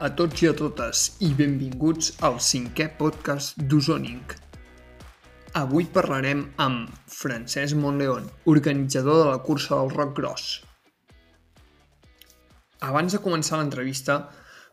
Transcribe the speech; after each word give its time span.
A 0.00 0.08
tots 0.16 0.42
i 0.42 0.48
a 0.50 0.52
totes 0.58 1.00
i 1.22 1.28
benvinguts 1.38 2.08
al 2.26 2.40
cinquè 2.42 2.88
podcast 2.98 3.60
d'Ozoning. 3.70 4.32
Avui 5.60 5.86
parlarem 5.94 6.40
amb 6.64 6.90
Francesc 7.06 7.78
Montleón, 7.78 8.26
organitzador 8.50 9.20
de 9.20 9.28
la 9.30 9.38
cursa 9.46 9.78
del 9.78 9.92
Rock 9.94 10.16
Gros. 10.18 10.46
Abans 12.82 13.14
de 13.14 13.22
començar 13.22 13.60
l'entrevista, 13.60 14.18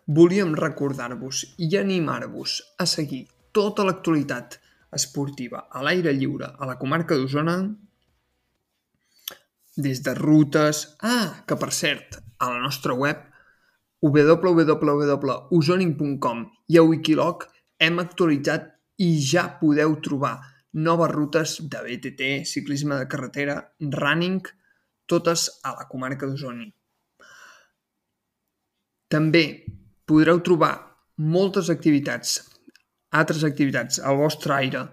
volíem 0.07 0.55
recordar-vos 0.57 1.43
i 1.61 1.69
animar-vos 1.77 2.57
a 2.81 2.89
seguir 2.89 3.27
tota 3.53 3.85
l'actualitat 3.85 4.57
esportiva 4.97 5.67
a 5.69 5.83
l'aire 5.85 6.15
lliure 6.17 6.53
a 6.57 6.69
la 6.69 6.79
comarca 6.81 7.15
d'Osona 7.15 7.59
des 9.77 10.01
de 10.03 10.15
rutes... 10.17 10.87
Ah, 11.01 11.43
que 11.45 11.55
per 11.55 11.71
cert, 11.71 12.17
a 12.39 12.49
la 12.49 12.63
nostra 12.63 12.97
web 12.97 13.30
www.usoning.com 14.01 16.45
i 16.73 16.77
a 16.77 16.83
Wikiloc 16.83 17.47
hem 17.81 17.99
actualitzat 18.01 18.67
i 19.01 19.17
ja 19.21 19.57
podeu 19.59 19.95
trobar 20.01 20.39
noves 20.73 21.11
rutes 21.11 21.61
de 21.61 21.77
BTT, 21.85 22.45
ciclisme 22.45 22.97
de 22.97 23.07
carretera, 23.07 23.73
running, 23.79 24.41
totes 25.05 25.49
a 25.63 25.75
la 25.75 25.87
comarca 25.89 26.27
d'Osoni. 26.27 26.73
També 29.11 29.65
podreu 30.07 30.39
trobar 30.39 30.73
moltes 31.17 31.69
activitats, 31.69 32.39
altres 33.11 33.43
activitats 33.43 33.99
al 33.99 34.17
vostre 34.21 34.53
aire 34.55 34.85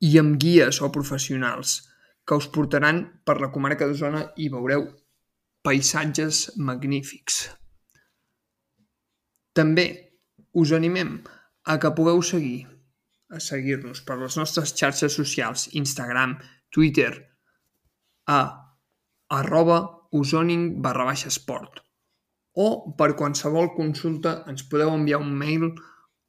i 0.00 0.18
amb 0.18 0.38
guies 0.40 0.80
o 0.80 0.90
professionals 0.92 1.82
que 2.24 2.38
us 2.40 2.48
portaran 2.48 3.04
per 3.24 3.40
la 3.40 3.52
comarca 3.52 3.86
d'Osona 3.86 4.30
i 4.40 4.48
veureu 4.48 4.88
paisatges 5.64 6.50
magnífics. 6.56 7.63
També 9.54 9.86
us 10.52 10.72
animem 10.76 11.16
a 11.64 11.78
que 11.80 11.92
pugueu 11.96 12.22
seguir 12.22 12.66
a 13.34 13.40
seguir-nos 13.40 14.02
per 14.06 14.18
les 14.20 14.36
nostres 14.38 14.74
xarxes 14.76 15.16
socials, 15.16 15.68
Instagram, 15.80 16.36
Twitter, 16.74 17.12
a 18.26 18.40
arroba 19.38 19.78
usoning 20.14 20.82
barra 20.82 21.08
baixa 21.08 21.30
esport. 21.32 21.80
O 22.54 22.94
per 22.98 23.14
qualsevol 23.18 23.72
consulta 23.74 24.36
ens 24.50 24.62
podeu 24.70 24.92
enviar 24.94 25.18
un 25.22 25.32
mail 25.34 25.72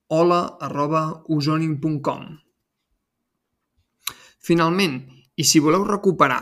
hola 0.10 0.58
arroba 0.62 1.04
usoning.com. 1.30 2.26
Finalment, 4.46 4.98
i 5.36 5.44
si 5.44 5.62
voleu 5.62 5.86
recuperar 5.86 6.42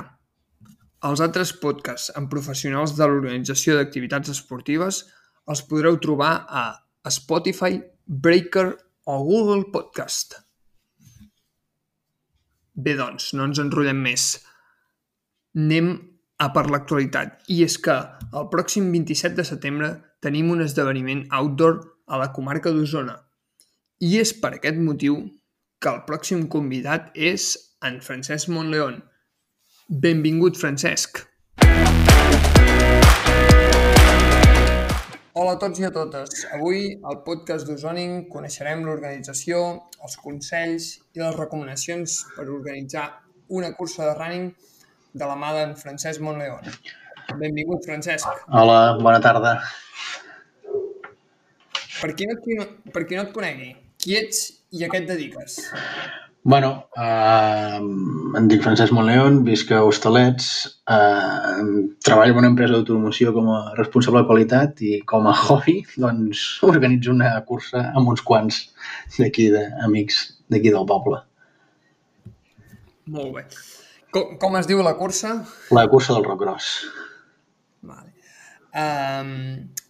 els 1.08 1.20
altres 1.24 1.52
podcasts 1.60 2.14
amb 2.20 2.32
professionals 2.32 2.96
de 2.96 3.08
l'organització 3.08 3.76
d'activitats 3.76 4.32
esportives, 4.32 5.04
els 5.50 5.64
podreu 5.68 5.98
trobar 6.04 6.34
a 6.48 7.12
Spotify, 7.12 7.82
Breaker 8.08 8.68
o 9.06 9.20
Google 9.24 9.68
Podcast. 9.72 10.38
Bé, 12.74 12.96
doncs, 12.98 13.34
no 13.38 13.46
ens 13.50 13.60
enrotllem 13.62 14.00
més. 14.02 14.28
Anem 15.54 15.92
a 16.42 16.50
per 16.56 16.66
l'actualitat. 16.72 17.44
I 17.54 17.62
és 17.68 17.78
que 17.78 17.96
el 18.34 18.48
pròxim 18.54 18.90
27 18.96 19.38
de 19.38 19.46
setembre 19.48 19.92
tenim 20.24 20.50
un 20.54 20.64
esdeveniment 20.64 21.28
outdoor 21.40 21.82
a 22.08 22.20
la 22.22 22.32
comarca 22.34 22.74
d'Osona. 22.74 23.20
I 24.04 24.18
és 24.24 24.34
per 24.40 24.56
aquest 24.56 24.80
motiu 24.80 25.20
que 25.84 25.92
el 25.92 26.02
pròxim 26.08 26.48
convidat 26.52 27.12
és 27.14 27.52
en 27.84 28.00
Francesc 28.02 28.50
Montleón. 28.50 29.02
Benvingut, 29.88 30.58
Francesc. 30.58 31.22
Hola 35.34 35.56
a 35.56 35.58
tots 35.58 35.80
i 35.82 35.86
a 35.88 35.90
totes. 35.90 36.44
Avui, 36.54 36.92
al 37.10 37.16
podcast 37.26 37.66
d'Ozoning, 37.66 38.28
coneixerem 38.30 38.84
l'organització, 38.86 39.62
els 40.06 40.18
consells 40.22 40.90
i 41.18 41.24
les 41.24 41.34
recomanacions 41.34 42.20
per 42.36 42.46
organitzar 42.46 43.08
una 43.58 43.72
cursa 43.74 44.06
de 44.06 44.12
running 44.20 44.52
de 45.18 45.26
la 45.32 45.34
mà 45.34 45.50
d'en 45.56 45.74
Francesc 45.80 46.22
Montleón. 46.22 46.70
Benvingut, 47.42 47.82
Francesc. 47.90 48.46
Hola, 48.62 48.78
bona 49.02 49.24
tarda. 49.26 49.56
Per 50.68 52.14
qui 52.14 52.30
no 52.30 52.38
et, 52.38 52.78
per 52.94 53.08
qui 53.10 53.18
no 53.18 53.26
et 53.26 53.34
conegui, 53.34 53.72
qui 54.06 54.20
ets 54.22 54.46
i 54.70 54.86
a 54.86 54.92
què 54.94 55.02
et 55.02 55.10
dediques? 55.16 55.58
Bueno, 56.46 56.90
eh, 56.98 57.80
em 58.38 58.48
dic 58.52 58.66
Francesc 58.66 58.92
Montleón, 58.92 59.38
visc 59.48 59.70
a 59.72 59.78
Hostalets, 59.88 60.48
eh, 60.92 61.68
treballo 62.04 62.34
en 62.34 62.40
una 62.42 62.50
empresa 62.52 62.74
d'automoció 62.74 63.32
com 63.32 63.48
a 63.54 63.60
responsable 63.78 64.20
de 64.20 64.28
qualitat 64.28 64.82
i 64.84 64.98
com 65.08 65.30
a 65.32 65.36
hobby 65.46 65.78
doncs, 65.96 66.42
organitzo 66.68 67.16
una 67.16 67.32
cursa 67.48 67.86
amb 67.96 68.12
uns 68.12 68.26
quants 68.28 68.60
d'aquí, 69.16 69.48
d'amics 69.56 70.20
d'aquí 70.52 70.76
del 70.76 70.90
poble. 70.92 71.22
Molt 73.16 73.32
bé. 73.38 73.48
Com, 74.12 74.36
com 74.44 74.60
es 74.60 74.68
diu 74.68 74.84
la 74.84 74.98
cursa? 75.00 75.38
La 75.72 75.88
cursa 75.88 76.18
del 76.18 76.28
Rock 76.28 76.44
Gros. 76.44 76.74
Vale. 77.88 78.12
Um, 78.76 79.34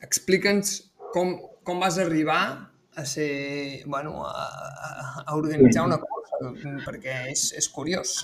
Explica'ns 0.05 0.83
com, 1.17 1.39
com 1.65 1.81
vas 1.81 1.97
arribar 1.97 2.43
a 2.93 3.05
ser, 3.09 3.81
bueno, 3.89 4.21
a, 4.27 5.23
a 5.25 5.33
organitzar 5.33 5.87
una 5.89 5.97
cursa 5.97 6.12
perquè 6.85 7.15
és, 7.31 7.51
és 7.57 7.67
curiós. 7.71 8.19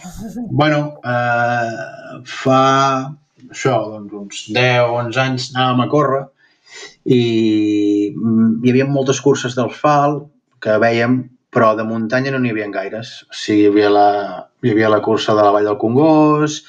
Bueno, 0.49 0.99
eh, 1.03 2.19
fa 2.27 2.61
això, 3.47 3.75
doncs, 3.93 4.13
uns 4.13 4.43
10-11 4.55 5.21
anys 5.23 5.49
anàvem 5.55 5.85
a 5.85 5.89
córrer 5.91 6.23
i 7.05 7.21
hi 8.11 8.71
havia 8.71 8.87
moltes 8.89 9.21
curses 9.25 9.55
d'asfalt 9.57 10.27
que 10.63 10.75
veiem, 10.81 11.21
però 11.53 11.71
de 11.77 11.85
muntanya 11.87 12.33
no 12.33 12.41
n'hi 12.41 12.51
havia 12.53 12.67
gaires. 12.73 13.23
O 13.29 13.33
sigui, 13.33 13.63
hi 13.63 13.71
havia, 13.71 13.93
la, 13.93 14.09
hi 14.63 14.73
havia 14.73 14.91
la 14.91 15.01
cursa 15.05 15.33
de 15.37 15.45
la 15.45 15.53
Vall 15.55 15.69
del 15.69 15.79
Congost, 15.81 16.67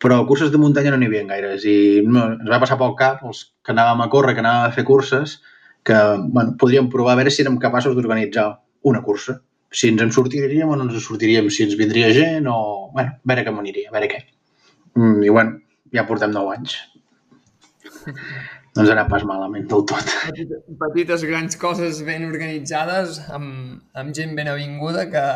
però 0.00 0.22
curses 0.28 0.52
de 0.52 0.60
muntanya 0.62 0.94
no 0.94 1.00
n'hi 1.00 1.10
havia 1.10 1.26
gaires. 1.32 1.66
I 1.66 2.06
no, 2.06 2.30
ens 2.36 2.52
va 2.52 2.62
passar 2.62 2.78
pel 2.80 2.94
cap, 3.00 3.26
els 3.26 3.48
que 3.64 3.74
anàvem 3.74 4.04
a 4.06 4.08
córrer, 4.12 4.36
que 4.36 4.44
anàvem 4.44 4.70
a 4.70 4.76
fer 4.76 4.86
curses, 4.88 5.40
que 5.86 5.98
bueno, 6.30 6.56
podríem 6.60 6.88
provar 6.92 7.14
a 7.14 7.20
veure 7.20 7.34
si 7.34 7.44
érem 7.44 7.58
capaços 7.62 7.94
d'organitzar 7.94 8.48
una 8.86 9.02
cursa 9.02 9.40
si 9.76 9.90
ens 9.92 10.02
en 10.02 10.12
sortiríem 10.14 10.70
o 10.72 10.76
no 10.78 10.86
ens 10.86 10.96
en 10.96 11.04
sortiríem, 11.04 11.50
si 11.52 11.66
ens 11.66 11.76
vindria 11.76 12.08
gent 12.16 12.48
o... 12.48 12.58
bueno, 12.94 13.16
a 13.20 13.28
veure 13.28 13.44
com 13.44 13.60
aniria, 13.60 13.90
a 13.90 13.96
veure 13.96 14.08
què. 14.12 14.22
Mm, 14.96 15.24
I 15.26 15.32
bueno, 15.36 15.58
ja 15.92 16.06
portem 16.08 16.32
9 16.32 16.54
anys. 16.56 16.78
No 18.06 18.84
ens 18.84 18.92
anat 18.92 19.10
pas 19.12 19.24
malament 19.28 19.68
del 19.68 19.84
tot. 19.88 20.14
Petites, 20.30 20.64
petites 20.80 21.26
grans 21.28 21.60
coses 21.60 22.00
ben 22.08 22.24
organitzades 22.28 23.20
amb, 23.32 23.82
amb 23.96 24.16
gent 24.16 24.32
ben 24.38 24.48
avinguda 24.52 25.06
que, 25.12 25.26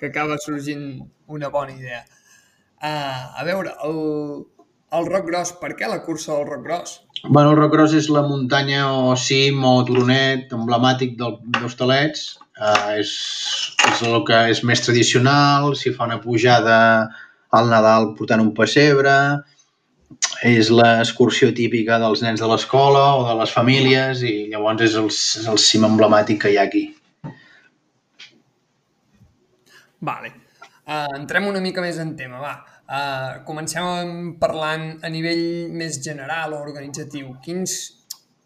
que 0.00 0.12
acaba 0.12 0.38
sorgint 0.44 0.86
una 1.32 1.48
bona 1.52 1.72
idea. 1.76 2.04
Uh, 2.76 3.40
a 3.40 3.44
veure, 3.48 3.72
el, 3.88 4.00
el 5.00 5.08
Roc 5.08 5.28
Gros, 5.30 5.56
per 5.60 5.72
què 5.80 5.88
la 5.88 6.02
cursa 6.04 6.34
del 6.34 6.48
Roc 6.48 6.64
Gros? 6.64 6.96
Bueno, 7.24 7.54
el 7.54 7.60
Roc 7.60 7.72
Gros 7.72 7.96
és 7.96 8.08
la 8.12 8.24
muntanya 8.24 8.84
o 8.92 9.16
cim 9.20 9.64
o 9.64 9.78
turonet 9.88 10.52
emblemàtic 10.56 11.16
d'Hostalets, 11.20 12.34
Uh, 12.56 12.96
és, 12.96 13.10
és 13.84 14.02
el 14.06 14.22
que 14.24 14.36
és 14.48 14.62
més 14.64 14.80
tradicional, 14.80 15.74
s'hi 15.76 15.92
fa 15.92 16.06
una 16.08 16.16
pujada 16.22 16.78
al 17.52 17.68
Nadal 17.68 18.14
portant 18.16 18.40
un 18.40 18.54
pessebre, 18.56 19.12
és 20.46 20.70
l'excursió 20.72 21.50
típica 21.56 21.98
dels 22.00 22.22
nens 22.24 22.40
de 22.40 22.48
l'escola 22.48 23.02
o 23.18 23.26
de 23.26 23.34
les 23.40 23.52
famílies 23.52 24.22
i 24.24 24.34
llavors 24.52 24.86
és 24.86 24.96
el, 25.00 25.10
és 25.10 25.50
el 25.52 25.60
cim 25.60 25.84
emblemàtic 25.88 26.40
que 26.44 26.54
hi 26.54 26.56
ha 26.56 26.64
aquí. 26.70 26.86
Vale. 30.06 30.32
Uh, 30.86 31.12
entrem 31.18 31.50
una 31.50 31.60
mica 31.60 31.84
més 31.84 32.00
en 32.00 32.14
tema, 32.16 32.40
va. 32.40 32.54
Uh, 32.86 33.44
comencem 33.44 34.36
parlant 34.40 35.00
a 35.04 35.12
nivell 35.12 35.72
més 35.74 36.00
general 36.00 36.54
o 36.54 36.62
organitzatiu. 36.62 37.34
Quins, 37.44 37.76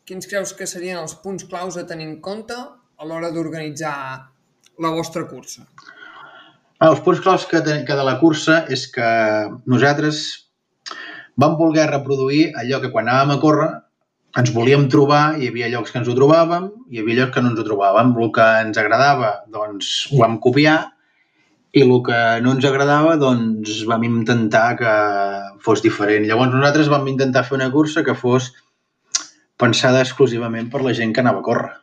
quins 0.08 0.26
creus 0.26 0.54
que 0.56 0.66
serien 0.66 0.98
els 0.98 1.14
punts 1.22 1.46
claus 1.46 1.76
a 1.76 1.86
tenir 1.86 2.08
en 2.08 2.18
compte 2.24 2.56
a 3.00 3.06
l'hora 3.08 3.30
d'organitzar 3.32 3.96
la 4.84 4.90
vostra 4.92 5.24
cursa? 5.28 5.64
Els 6.84 7.00
punts 7.04 7.22
claus 7.24 7.46
que, 7.48 7.62
de, 7.64 7.80
que 7.88 7.96
de 7.96 8.04
la 8.04 8.18
cursa 8.20 8.64
és 8.76 8.86
que 8.92 9.08
nosaltres 9.72 10.20
vam 11.40 11.56
voler 11.56 11.86
reproduir 11.88 12.50
allò 12.60 12.80
que 12.82 12.92
quan 12.92 13.08
anàvem 13.08 13.32
a 13.36 13.40
córrer 13.40 13.70
ens 14.40 14.52
volíem 14.54 14.86
trobar, 14.92 15.40
hi 15.40 15.48
havia 15.48 15.72
llocs 15.72 15.90
que 15.90 15.98
ens 16.00 16.12
ho 16.12 16.14
trobàvem, 16.14 16.68
hi 16.92 17.00
havia 17.00 17.22
llocs 17.22 17.34
que 17.34 17.42
no 17.42 17.50
ens 17.50 17.60
ho 17.60 17.66
trobàvem. 17.66 18.12
El 18.20 18.30
que 18.36 18.46
ens 18.66 18.78
agradava, 18.78 19.32
doncs, 19.50 19.90
ho 20.12 20.20
vam 20.20 20.36
copiar, 20.44 20.78
i 21.74 21.82
el 21.82 21.96
que 22.06 22.20
no 22.44 22.54
ens 22.54 22.68
agradava, 22.68 23.16
doncs, 23.18 23.80
vam 23.90 24.06
intentar 24.06 24.68
que 24.78 24.94
fos 25.64 25.82
diferent. 25.82 26.28
Llavors, 26.28 26.52
nosaltres 26.54 26.92
vam 26.92 27.08
intentar 27.10 27.48
fer 27.48 27.58
una 27.58 27.72
cursa 27.74 28.04
que 28.06 28.14
fos 28.14 28.52
pensada 29.58 30.04
exclusivament 30.04 30.70
per 30.70 30.84
la 30.84 30.94
gent 30.96 31.16
que 31.16 31.24
anava 31.24 31.42
a 31.42 31.48
córrer 31.48 31.79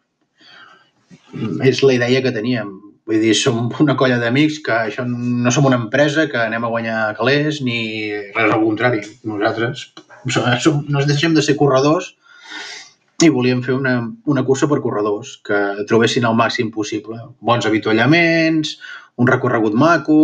és 1.63 1.81
la 1.83 1.95
idea 1.95 2.21
que 2.23 2.33
teníem. 2.35 2.73
Vull 3.07 3.21
dir, 3.23 3.33
som 3.39 3.69
una 3.79 3.95
colla 3.99 4.17
d'amics 4.19 4.59
que 4.65 4.75
això 4.89 5.05
no 5.07 5.51
som 5.55 5.67
una 5.69 5.79
empresa 5.79 6.27
que 6.31 6.39
anem 6.41 6.65
a 6.67 6.71
guanyar 6.71 6.99
calés 7.19 7.61
ni 7.63 7.79
res 8.35 8.51
al 8.51 8.63
contrari. 8.63 8.99
Nosaltres 9.23 9.85
som, 10.63 10.81
no 10.91 11.03
deixem 11.07 11.35
de 11.35 11.43
ser 11.45 11.55
corredors 11.59 12.13
i 13.23 13.31
volíem 13.33 13.63
fer 13.65 13.73
una, 13.73 13.95
una 14.29 14.43
cursa 14.45 14.67
per 14.69 14.81
corredors 14.83 15.37
que 15.47 15.85
trobessin 15.89 16.27
el 16.27 16.35
màxim 16.37 16.69
possible. 16.73 17.17
Bons 17.39 17.65
avituallaments, 17.65 18.75
un 19.17 19.31
recorregut 19.31 19.73
maco, 19.73 20.19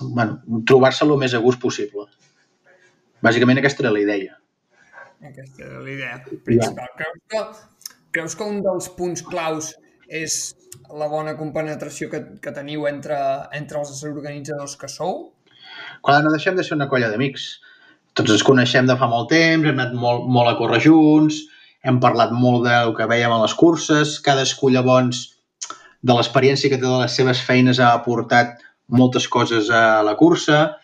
bueno, 0.00 0.40
trobar-se 0.66 1.04
el 1.04 1.18
més 1.20 1.34
a 1.34 1.42
gust 1.42 1.60
possible. 1.60 2.06
Bàsicament 3.24 3.60
aquesta 3.60 3.84
era 3.84 3.92
la 3.92 4.00
idea. 4.00 4.38
Aquesta 5.24 5.64
era 5.66 5.80
la 5.80 5.90
idea 5.90 6.18
principal. 6.44 6.88
Yeah. 6.98 7.12
Creus, 7.28 7.58
que, 7.58 7.90
creus 8.12 8.36
que 8.38 8.48
un 8.48 8.62
dels 8.64 8.90
punts 8.96 9.24
claus 9.24 9.74
és 10.14 10.54
la 10.94 11.08
bona 11.10 11.34
compenetració 11.38 12.10
que, 12.12 12.20
que 12.42 12.52
teniu 12.54 12.86
entre, 12.90 13.18
entre 13.56 13.80
els 13.80 14.02
organitzadors 14.06 14.76
que 14.80 14.90
sou? 14.90 15.16
Clar, 16.04 16.20
no 16.22 16.32
deixem 16.34 16.56
de 16.58 16.64
ser 16.66 16.76
una 16.76 16.88
colla 16.90 17.10
d'amics. 17.10 17.48
Tots 18.14 18.36
ens 18.36 18.44
coneixem 18.46 18.86
de 18.86 18.96
fa 19.00 19.08
molt 19.10 19.30
temps, 19.32 19.66
hem 19.66 19.80
anat 19.80 19.94
molt, 19.98 20.28
molt 20.30 20.52
a 20.52 20.56
córrer 20.60 20.80
junts, 20.84 21.40
hem 21.84 21.98
parlat 22.00 22.32
molt 22.32 22.62
del 22.68 22.94
que 22.96 23.08
veiem 23.10 23.32
a 23.34 23.40
les 23.42 23.56
curses, 23.58 24.18
cadascú 24.24 24.70
llavors 24.70 25.24
de 26.04 26.14
l'experiència 26.14 26.70
que 26.70 26.78
té 26.78 26.86
de 26.86 27.00
les 27.00 27.16
seves 27.16 27.40
feines 27.42 27.80
ha 27.80 27.90
aportat 27.96 28.62
moltes 28.92 29.26
coses 29.32 29.70
a 29.72 30.02
la 30.06 30.14
cursa, 30.20 30.76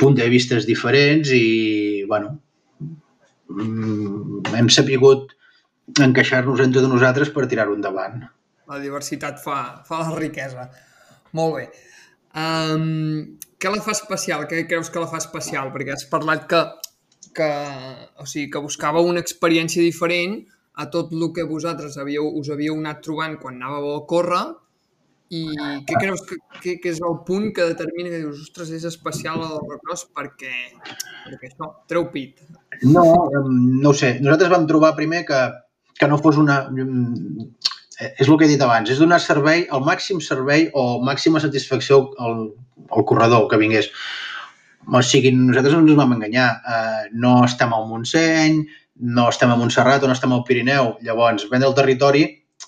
punt 0.00 0.16
de 0.16 0.28
vistes 0.32 0.66
diferents 0.68 1.32
i, 1.34 2.04
bueno, 2.08 2.36
mm, 3.50 4.54
hem 4.56 4.70
sapigut 4.70 5.31
encaixar-nos 6.00 6.62
entre 6.64 6.84
nosaltres 6.88 7.32
per 7.34 7.48
tirar-ho 7.50 7.76
endavant. 7.76 8.22
La 8.70 8.78
diversitat 8.80 9.40
fa, 9.42 9.58
fa 9.86 10.04
la 10.06 10.16
riquesa. 10.16 10.68
Molt 11.36 11.58
bé. 11.58 11.66
Um, 12.38 13.36
què 13.60 13.72
la 13.72 13.82
fa 13.84 13.92
especial? 13.96 14.46
Què 14.48 14.64
creus 14.70 14.90
que 14.92 15.02
la 15.02 15.10
fa 15.10 15.20
especial? 15.20 15.72
Perquè 15.74 15.96
has 15.96 16.06
parlat 16.08 16.46
que, 16.48 16.62
que, 17.36 17.50
o 18.18 18.26
sigui, 18.26 18.48
que 18.54 18.64
buscava 18.64 19.04
una 19.04 19.20
experiència 19.20 19.84
diferent 19.84 20.40
a 20.80 20.88
tot 20.90 21.12
el 21.12 21.28
que 21.36 21.44
vosaltres 21.44 21.98
havíeu, 22.00 22.30
us 22.40 22.48
havíeu 22.52 22.78
anat 22.78 23.02
trobant 23.04 23.36
quan 23.40 23.58
anàveu 23.60 23.98
a 23.98 24.04
córrer 24.08 24.44
i 25.32 25.42
què 25.88 25.96
creus 25.96 26.22
que, 26.28 26.36
que, 26.60 26.74
que 26.80 26.90
és 26.92 27.00
el 27.00 27.18
punt 27.26 27.50
que 27.56 27.64
determina 27.70 28.10
que 28.12 28.20
dius, 28.20 28.40
ostres, 28.44 28.72
és 28.76 28.84
especial 28.88 29.40
el 29.40 29.60
recross 29.64 30.04
perquè, 30.12 30.52
perquè 31.24 31.48
això, 31.48 31.70
treu 31.88 32.08
pit? 32.12 32.42
No, 32.84 33.04
no 33.44 33.92
ho 33.92 33.96
sé. 33.96 34.18
Nosaltres 34.20 34.52
vam 34.52 34.66
trobar 34.68 34.92
primer 34.98 35.22
que, 35.28 35.40
que 36.02 36.10
no 36.10 36.18
fos 36.18 36.40
una... 36.42 36.58
És 38.02 38.26
el 38.26 38.34
que 38.34 38.48
he 38.48 38.50
dit 38.50 38.62
abans, 38.64 38.90
és 38.90 38.98
donar 38.98 39.20
servei, 39.22 39.68
el 39.70 39.82
màxim 39.86 40.18
servei 40.24 40.66
o 40.74 40.98
màxima 41.06 41.38
satisfacció 41.42 42.00
al, 42.18 42.48
al 42.90 43.04
corredor 43.06 43.46
que 43.50 43.60
vingués. 43.60 43.92
O 44.90 45.02
sigui, 45.06 45.30
nosaltres 45.36 45.76
no 45.76 45.84
ens 45.84 45.98
vam 46.00 46.16
enganyar. 46.16 46.48
Eh, 46.66 47.04
no 47.22 47.36
estem 47.46 47.70
al 47.76 47.86
Montseny, 47.86 48.58
no 49.14 49.28
estem 49.30 49.52
a 49.52 49.58
Montserrat 49.60 50.02
o 50.02 50.10
no 50.10 50.16
estem 50.16 50.34
al 50.34 50.42
Pirineu. 50.48 50.96
Llavors, 51.06 51.46
vendre 51.52 51.70
el 51.70 51.76
territori 51.78 52.24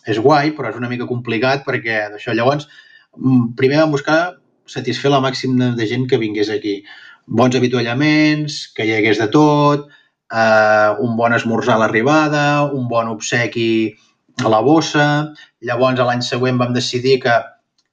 és 0.07 0.21
guai, 0.23 0.53
però 0.55 0.71
és 0.71 0.79
una 0.79 0.91
mica 0.93 1.09
complicat 1.11 1.67
perquè 1.67 2.05
d'això. 2.13 2.37
Llavors, 2.37 2.69
mm, 3.17 3.55
primer 3.59 3.83
vam 3.83 3.91
buscar 3.97 4.37
satisfer 4.67 5.11
la 5.11 5.23
màxim 5.25 5.59
de 5.59 5.87
gent 5.87 6.07
que 6.09 6.19
vingués 6.23 6.51
aquí. 6.51 6.83
Bons 7.27 7.57
avituallaments, 7.57 8.69
que 8.77 8.87
hi 8.87 8.95
hagués 8.95 9.19
de 9.19 9.29
tot, 9.29 9.89
eh, 10.33 10.91
un 11.01 11.17
bon 11.17 11.35
esmorzar 11.35 11.77
a 11.77 11.83
l'arribada, 11.85 12.65
un 12.65 12.89
bon 12.89 13.11
obsequi 13.13 13.95
a 14.43 14.49
la 14.49 14.61
bossa. 14.61 15.35
Llavors, 15.61 16.01
l'any 16.01 16.23
següent 16.23 16.59
vam 16.61 16.73
decidir 16.75 17.21
que, 17.25 17.37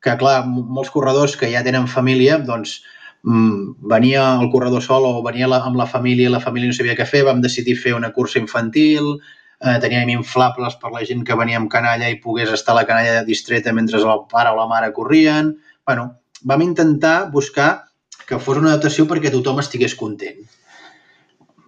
que, 0.02 0.16
clar, 0.18 0.42
molts 0.48 0.94
corredors 0.94 1.38
que 1.38 1.52
ja 1.52 1.64
tenen 1.66 1.88
família, 1.88 2.40
doncs, 2.46 2.82
mm, 3.24 3.76
venia 3.92 4.24
el 4.40 4.50
corredor 4.54 4.82
sol 4.82 5.06
o 5.06 5.22
venia 5.26 5.48
la, 5.48 5.62
amb 5.68 5.78
la 5.78 5.90
família 5.90 6.30
i 6.30 6.34
la 6.34 6.42
família 6.44 6.72
no 6.72 6.78
sabia 6.78 6.98
què 6.98 7.06
fer, 7.06 7.26
vam 7.28 7.42
decidir 7.42 7.78
fer 7.78 7.94
una 7.98 8.12
cursa 8.16 8.40
infantil, 8.40 9.14
eh, 9.62 9.78
teníem 9.82 10.10
inflables 10.10 10.78
per 10.82 10.92
la 10.92 11.04
gent 11.06 11.24
que 11.26 11.38
venia 11.38 11.60
amb 11.62 11.70
canalla 11.70 12.10
i 12.10 12.20
pogués 12.24 12.50
estar 12.50 12.76
la 12.76 12.88
canalla 12.90 13.22
distreta 13.28 13.74
mentre 13.74 14.02
el 14.02 14.26
pare 14.32 14.50
o 14.50 14.58
la 14.58 14.68
mare 14.68 14.92
corrien. 14.94 15.58
bueno, 15.86 16.22
vam 16.44 16.62
intentar 16.62 17.32
buscar 17.32 17.86
que 18.28 18.40
fos 18.40 18.58
una 18.58 18.70
adaptació 18.72 19.06
perquè 19.10 19.32
tothom 19.34 19.60
estigués 19.60 19.96
content. 19.96 20.38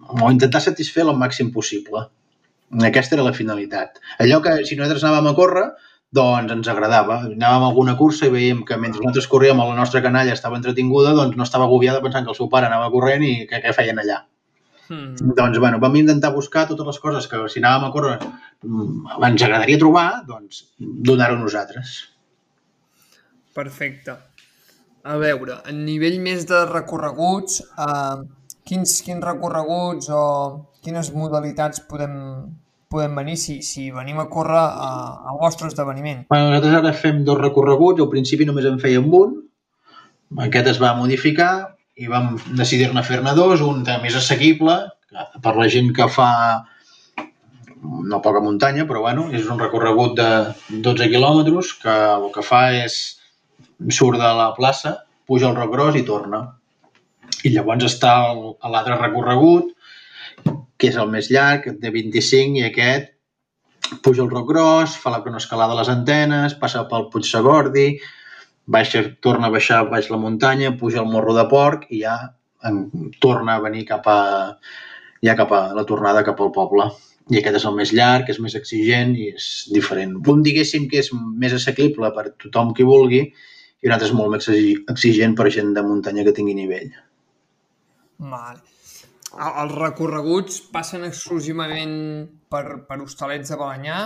O 0.08 0.30
intentar 0.30 0.60
satisfer 0.64 1.04
el 1.04 1.16
màxim 1.18 1.50
possible. 1.54 2.04
Aquesta 2.88 3.16
era 3.16 3.24
la 3.26 3.34
finalitat. 3.36 4.00
Allò 4.22 4.40
que 4.44 4.56
si 4.66 4.76
nosaltres 4.76 5.04
anàvem 5.04 5.30
a 5.30 5.34
córrer, 5.38 5.64
doncs 6.14 6.52
ens 6.54 6.68
agradava. 6.70 7.20
Anàvem 7.28 7.66
a 7.66 7.70
alguna 7.70 7.96
cursa 7.98 8.28
i 8.28 8.34
veiem 8.34 8.62
que 8.68 8.78
mentre 8.80 9.02
nosaltres 9.02 9.26
corríem 9.30 9.62
la 9.62 9.74
nostra 9.78 10.02
canalla 10.02 10.34
estava 10.34 10.58
entretinguda, 10.60 11.14
doncs 11.18 11.38
no 11.38 11.46
estava 11.46 11.66
agobiada 11.68 12.02
pensant 12.04 12.26
que 12.26 12.34
el 12.34 12.38
seu 12.38 12.50
pare 12.52 12.70
anava 12.70 12.90
corrent 12.94 13.24
i 13.26 13.34
que 13.50 13.62
què 13.64 13.74
feien 13.76 13.98
allà. 14.02 14.22
Mm. 14.88 15.32
Doncs, 15.38 15.58
bueno, 15.58 15.80
vam 15.80 15.96
intentar 15.96 16.34
buscar 16.34 16.66
totes 16.68 16.86
les 16.86 17.00
coses 17.00 17.26
que 17.30 17.40
si 17.48 17.62
anàvem 17.62 17.88
a 17.88 17.92
córrer 17.94 18.14
mm, 18.20 19.16
ens 19.30 19.46
agradaria 19.46 19.80
trobar, 19.80 20.08
doncs 20.28 20.66
donar-ho 20.78 21.38
nosaltres. 21.40 21.96
Perfecte. 23.56 24.18
A 25.04 25.18
veure, 25.20 25.58
a 25.64 25.72
nivell 25.72 26.18
més 26.24 26.46
de 26.48 26.62
recorreguts, 26.68 27.60
eh, 27.60 28.43
quins, 28.68 28.98
quins 29.04 29.24
recorreguts 29.24 30.10
o 30.12 30.24
quines 30.84 31.12
modalitats 31.14 31.84
podem, 31.88 32.16
podem 32.92 33.14
venir 33.20 33.36
si, 33.40 33.60
si 33.62 33.90
venim 33.94 34.20
a 34.20 34.28
córrer 34.32 34.60
a, 34.60 34.90
al 35.30 35.40
vostre 35.40 35.70
esdeveniment? 35.70 36.24
Bueno, 36.32 36.50
nosaltres 36.50 36.80
ara 36.80 36.92
fem 36.96 37.22
dos 37.28 37.40
recorreguts, 37.40 38.02
al 38.02 38.12
principi 38.12 38.48
només 38.48 38.68
en 38.68 38.80
fèiem 38.82 39.08
un, 39.20 39.38
aquest 40.48 40.74
es 40.74 40.82
va 40.82 40.96
modificar, 40.98 41.52
i 41.94 42.08
vam 42.10 42.34
decidir-ne 42.58 43.04
fer-ne 43.06 43.34
dos, 43.38 43.62
un 43.62 43.84
de 43.86 43.98
més 44.02 44.16
assequible, 44.18 44.80
per 45.42 45.54
la 45.54 45.68
gent 45.70 45.92
que 45.94 46.08
fa 46.10 46.30
no 47.84 48.20
poca 48.24 48.40
muntanya, 48.42 48.86
però 48.88 49.04
bueno, 49.04 49.28
és 49.36 49.46
un 49.50 49.60
recorregut 49.60 50.16
de 50.18 50.28
12 50.84 51.08
quilòmetres 51.12 51.74
que 51.82 51.94
el 52.16 52.30
que 52.34 52.42
fa 52.42 52.64
és 52.74 52.96
surt 53.92 54.18
de 54.18 54.30
la 54.40 54.50
plaça, 54.56 54.96
puja 55.28 55.50
al 55.50 55.56
Roc 55.58 55.72
Gros 55.72 55.98
i 56.00 56.04
torna. 56.08 56.42
I 57.44 57.52
llavors 57.52 57.84
està 57.86 58.14
l'altre 58.32 58.96
recorregut, 59.00 59.74
que 60.78 60.88
és 60.90 60.96
el 61.00 61.10
més 61.12 61.30
llarg, 61.32 61.68
de 61.80 61.92
25, 61.92 62.60
i 62.60 62.66
aquest 62.68 63.12
puja 64.04 64.24
al 64.24 64.30
Roc 64.30 64.48
Gros, 64.48 64.96
fa 65.00 65.12
la 65.12 65.20
cronoescalada 65.22 65.74
de 65.74 65.80
les 65.82 65.90
antenes, 65.92 66.56
passa 66.60 66.86
pel 66.90 67.08
Puig 67.12 67.28
Sagordi, 67.28 67.88
baixa, 68.66 69.02
torna 69.20 69.50
a 69.50 69.54
baixar 69.54 69.84
baix 69.90 70.08
la 70.10 70.20
muntanya, 70.20 70.74
puja 70.80 71.02
al 71.02 71.10
Morro 71.12 71.34
de 71.36 71.44
Porc 71.50 71.86
i 71.90 72.00
ja 72.02 72.16
en, 72.64 72.84
torna 73.20 73.56
a 73.56 73.64
venir 73.64 73.84
cap 73.88 74.08
a, 74.08 74.18
ja 75.24 75.36
cap 75.36 75.52
a 75.52 75.64
la 75.76 75.84
tornada 75.88 76.24
cap 76.24 76.40
al 76.40 76.52
poble. 76.54 76.88
I 77.32 77.40
aquest 77.40 77.60
és 77.60 77.64
el 77.68 77.76
més 77.76 77.92
llarg, 77.96 78.28
és 78.28 78.40
més 78.40 78.56
exigent 78.56 79.14
i 79.16 79.30
és 79.32 79.48
diferent. 79.72 80.16
Un 80.32 80.42
diguéssim 80.44 80.88
que 80.90 81.00
és 81.00 81.10
més 81.12 81.54
assequible 81.56 82.12
per 82.16 82.30
tothom 82.42 82.74
qui 82.76 82.88
vulgui 82.88 83.22
i 83.24 83.88
un 83.88 83.94
altre 83.96 84.08
és 84.08 84.16
molt 84.16 84.32
més 84.32 84.48
exigent 84.92 85.36
per 85.36 85.50
gent 85.52 85.72
de 85.76 85.84
muntanya 85.84 86.24
que 86.24 86.36
tingui 86.36 86.56
nivell. 86.56 86.92
Vale. 88.18 88.60
Els 89.34 89.74
recorreguts 89.74 90.60
passen 90.70 91.02
exclusivament 91.06 91.96
per, 92.52 92.84
per 92.86 93.00
hostalets 93.02 93.50
de 93.50 93.58
Balanyà 93.58 93.98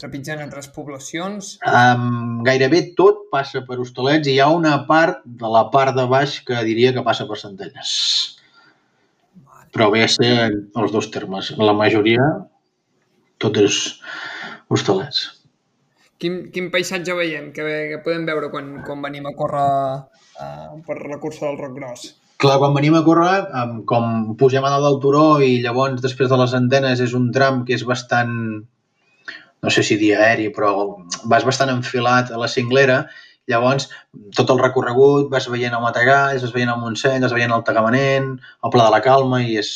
trepitjant 0.00 0.42
altres 0.44 0.68
poblacions? 0.74 1.54
Um, 1.66 2.42
gairebé 2.46 2.82
tot 2.98 3.26
passa 3.32 3.62
per 3.68 3.78
Hostalets 3.80 4.28
i 4.28 4.36
hi 4.36 4.42
ha 4.42 4.48
una 4.52 4.74
part 4.88 5.22
de 5.24 5.52
la 5.52 5.66
part 5.72 5.96
de 5.96 6.06
baix 6.10 6.40
que 6.46 6.64
diria 6.68 6.92
que 6.96 7.04
passa 7.06 7.26
per 7.30 7.38
Centelles. 7.40 7.92
Vale. 9.46 9.70
Però 9.72 9.88
ve 9.94 10.04
a 10.04 10.10
ser 10.12 10.34
els 10.50 10.92
dos 10.92 11.08
termes. 11.14 11.54
La 11.60 11.76
majoria, 11.76 12.28
tot 13.42 13.56
és 13.62 13.80
Hostalets. 14.68 15.24
Quin, 16.20 16.46
quin 16.52 16.70
paisatge 16.72 17.16
veiem, 17.16 17.50
que, 17.56 17.64
que 17.90 18.04
podem 18.04 18.24
veure 18.28 18.48
quan, 18.52 18.70
quan 18.84 19.02
venim 19.04 19.26
a 19.28 19.34
córrer 19.36 19.66
uh, 20.00 20.78
per 20.86 21.02
la 21.04 21.20
cursa 21.20 21.44
del 21.44 21.60
Roc 21.60 21.74
Gros? 21.76 22.06
Clar, 22.36 22.58
quan 22.60 22.74
venim 22.76 22.94
a 22.98 23.04
córrer, 23.04 23.36
com 23.88 24.34
pugem 24.36 24.64
a 24.64 24.70
dalt 24.72 24.84
del 24.84 24.98
turó 25.00 25.26
i 25.40 25.60
llavors 25.64 26.02
després 26.04 26.28
de 26.28 26.36
les 26.36 26.52
antenes 26.58 27.00
és 27.00 27.14
un 27.16 27.30
tram 27.32 27.62
que 27.64 27.72
és 27.78 27.84
bastant 27.88 28.34
no 29.62 29.72
sé 29.72 29.82
si 29.82 29.96
dia 29.96 30.20
aeri, 30.20 30.50
però 30.52 30.72
vas 31.32 31.46
bastant 31.48 31.72
enfilat 31.72 32.30
a 32.30 32.40
la 32.40 32.48
cinglera, 32.52 32.98
llavors 33.50 33.88
tot 34.36 34.52
el 34.52 34.60
recorregut 34.60 35.30
vas 35.32 35.48
veient 35.50 35.74
el 35.74 35.82
Matagalls, 35.82 36.44
vas 36.44 36.54
veient 36.54 36.74
el 36.74 36.80
Montseny, 36.82 37.22
vas 37.24 37.34
veient 37.34 37.56
el 37.56 37.64
Tagamanent, 37.64 38.28
el 38.36 38.74
Pla 38.74 38.86
de 38.86 38.94
la 38.94 39.02
Calma 39.08 39.40
i 39.42 39.56
és, 39.62 39.72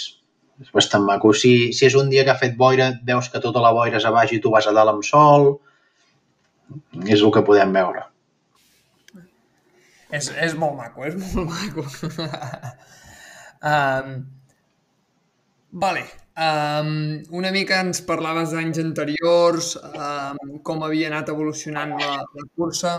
és 0.60 0.70
bastant 0.76 1.06
maco. 1.08 1.32
Si, 1.32 1.72
si 1.76 1.88
és 1.88 1.96
un 1.96 2.12
dia 2.12 2.26
que 2.28 2.34
ha 2.34 2.38
fet 2.44 2.60
boira, 2.60 2.92
veus 3.08 3.32
que 3.32 3.42
tota 3.42 3.64
la 3.64 3.72
boira 3.74 3.98
és 4.02 4.06
a 4.06 4.14
baix 4.14 4.36
i 4.36 4.42
tu 4.44 4.52
vas 4.52 4.68
a 4.68 4.76
dalt 4.76 4.92
amb 4.94 5.06
sol, 5.06 5.52
és 7.06 7.18
el 7.18 7.32
que 7.32 7.46
podem 7.46 7.72
veure. 7.74 8.09
És, 10.10 10.30
és 10.34 10.56
molt 10.58 10.76
maco, 10.78 11.06
és 11.06 11.14
molt 11.20 11.50
maco. 11.50 11.86
um, 13.70 14.16
vale, 15.84 16.08
Um, 16.40 17.20
una 17.36 17.50
mica 17.52 17.82
ens 17.84 17.98
parlaves 18.06 18.54
d'anys 18.54 18.78
anteriors, 18.80 19.74
um, 19.76 20.54
com 20.64 20.84
havia 20.86 21.10
anat 21.10 21.28
evolucionant 21.28 21.92
la, 21.98 22.14
la 22.22 22.44
cursa. 22.56 22.94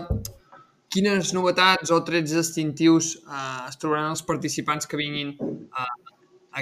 Quines 0.92 1.32
novetats 1.34 1.90
o 1.90 1.98
trets 2.06 2.36
distintius 2.36 3.16
uh, 3.24 3.64
es 3.66 3.80
trobaran 3.82 4.12
els 4.12 4.22
participants 4.28 4.86
que 4.86 5.00
vinguin 5.00 5.32
uh, 5.40 5.88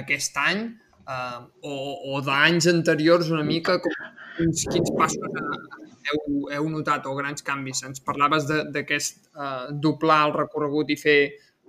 aquest 0.01 0.39
any 0.41 0.63
uh, 0.71 1.43
o, 1.61 1.75
o 2.15 2.23
d'anys 2.25 2.71
anteriors 2.71 3.29
una 3.29 3.45
mica, 3.45 3.77
com, 3.83 4.09
quins, 4.39 4.65
quins 4.71 4.95
passos 4.97 5.90
heu, 6.09 6.49
heu 6.55 6.67
notat 6.71 7.05
o 7.09 7.15
grans 7.17 7.45
canvis? 7.45 7.83
Ens 7.87 8.03
parlaves 8.03 8.47
d'aquest 8.47 9.21
uh, 9.35 9.69
doblar 9.71 10.23
el 10.29 10.35
recorregut 10.37 10.91
i 10.93 10.97
fer 10.99 11.19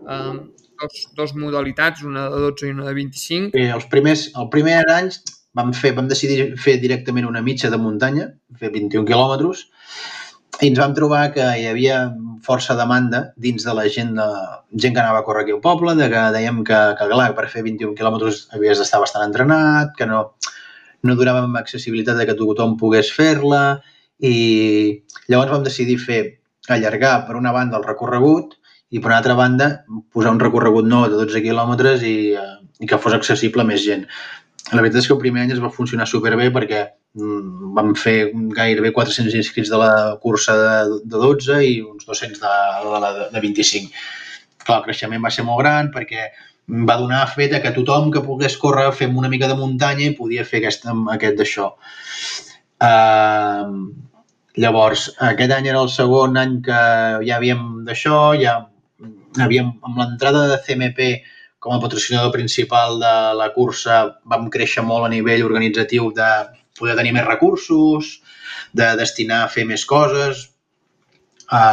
uh, 0.07 0.41
dos, 0.81 1.05
dos 1.19 1.37
modalitats, 1.39 2.03
una 2.07 2.29
de 2.33 2.43
12 2.49 2.69
i 2.69 2.75
una 2.77 2.89
de 2.89 2.97
25. 2.99 3.53
Sí, 3.57 3.69
els 3.77 3.87
primers, 3.93 4.27
el 4.39 4.51
primer 4.55 4.81
any 4.95 5.13
vam, 5.59 5.73
fer, 5.77 5.93
vam 5.97 6.09
decidir 6.11 6.53
fer 6.61 6.79
directament 6.83 7.29
una 7.29 7.45
mitja 7.45 7.71
de 7.73 7.81
muntanya, 7.81 8.31
fer 8.59 8.73
21 8.75 9.07
quilòmetres, 9.09 9.67
i 10.61 10.69
ens 10.69 10.79
vam 10.79 10.93
trobar 10.95 11.23
que 11.35 11.45
hi 11.59 11.67
havia 11.71 11.99
força 12.45 12.77
demanda 12.79 13.23
dins 13.41 13.65
de 13.67 13.75
la 13.75 13.87
gent, 13.91 14.13
de, 14.19 14.27
gent 14.79 14.95
que 14.95 15.03
anava 15.03 15.23
a 15.23 15.27
córrer 15.27 15.45
aquí 15.45 15.55
al 15.55 15.63
poble, 15.65 15.95
de 15.99 16.09
que 16.13 16.25
dèiem 16.37 16.61
que, 16.67 16.81
que 16.99 17.09
clar, 17.13 17.31
per 17.39 17.49
fer 17.53 17.65
21 17.67 17.97
quilòmetres 17.99 18.47
havies 18.57 18.83
d'estar 18.83 19.01
bastant 19.03 19.27
entrenat, 19.27 19.95
que 19.99 20.09
no, 20.11 20.23
no 21.03 21.17
donàvem 21.19 21.57
accessibilitat 21.59 22.21
de 22.21 22.29
que 22.29 22.39
tothom 22.39 22.77
pogués 22.81 23.11
fer-la, 23.15 23.81
i 24.23 25.03
llavors 25.29 25.51
vam 25.51 25.65
decidir 25.67 25.99
fer 25.99 26.21
allargar 26.71 27.25
per 27.27 27.37
una 27.39 27.53
banda 27.55 27.79
el 27.81 27.87
recorregut 27.87 28.55
i 28.93 29.01
per 29.01 29.11
una 29.11 29.19
altra 29.19 29.35
banda 29.35 29.69
posar 30.15 30.35
un 30.37 30.41
recorregut 30.43 30.87
nou 30.87 31.09
de 31.09 31.19
12 31.19 31.43
quilòmetres 31.43 32.05
i, 32.07 32.17
eh, 32.39 32.55
i 32.81 32.89
que 32.89 33.01
fos 33.03 33.17
accessible 33.17 33.65
a 33.65 33.69
més 33.69 33.83
gent. 33.83 34.07
La 34.71 34.81
veritat 34.81 35.03
és 35.03 35.09
que 35.09 35.17
el 35.17 35.23
primer 35.23 35.43
any 35.43 35.55
es 35.57 35.63
va 35.63 35.73
funcionar 35.75 36.07
superbé 36.09 36.51
perquè 36.55 36.85
mm, 37.19 37.73
vam 37.77 37.97
fer 37.99 38.31
gairebé 38.57 38.93
400 38.95 39.35
inscrits 39.41 39.73
de 39.73 39.81
la 39.81 39.93
cursa 40.23 40.55
de, 40.61 41.01
de 41.03 41.23
12 41.25 41.59
i 41.67 41.75
uns 41.83 42.07
200 42.09 42.39
de, 42.45 42.55
de 42.87 43.03
la 43.05 43.13
de, 43.19 43.27
de 43.35 43.45
25. 43.49 43.91
Clar, 44.63 44.79
el 44.79 44.87
creixement 44.87 45.25
va 45.25 45.35
ser 45.35 45.45
molt 45.49 45.65
gran 45.65 45.91
perquè 45.95 46.29
va 46.89 46.97
donar 47.01 47.25
fet 47.33 47.57
que 47.65 47.75
tothom 47.75 48.13
que 48.15 48.23
pogués 48.25 48.57
córrer 48.61 48.93
fem 48.95 49.17
una 49.19 49.33
mica 49.33 49.49
de 49.51 49.59
muntanya 49.59 50.07
i 50.07 50.17
podia 50.17 50.47
fer 50.47 50.63
aquest, 50.63 50.87
aquest 51.17 51.41
d'això. 51.41 51.73
Uh, 52.83 53.81
llavors, 54.57 55.07
aquest 55.31 55.53
any 55.57 55.69
era 55.71 55.81
el 55.81 55.91
segon 55.93 56.37
any 56.41 56.59
que 56.67 56.81
ja 57.27 57.39
havíem 57.39 57.85
d'això, 57.87 58.19
ja 58.41 58.59
havíem, 59.41 59.71
amb 59.87 60.01
l'entrada 60.01 60.49
de 60.51 60.59
CMP 60.67 61.13
com 61.63 61.77
a 61.77 61.81
patrocinador 61.81 62.33
principal 62.35 62.99
de 63.01 63.15
la 63.39 63.49
cursa 63.55 64.03
vam 64.29 64.51
créixer 64.51 64.85
molt 64.85 65.07
a 65.07 65.13
nivell 65.13 65.47
organitzatiu 65.47 66.11
de 66.17 66.29
poder 66.79 66.97
tenir 66.99 67.15
més 67.15 67.29
recursos, 67.29 68.19
de 68.75 68.89
destinar 68.99 69.45
a 69.45 69.51
fer 69.53 69.65
més 69.69 69.85
coses, 69.87 70.49
a, 71.49 71.65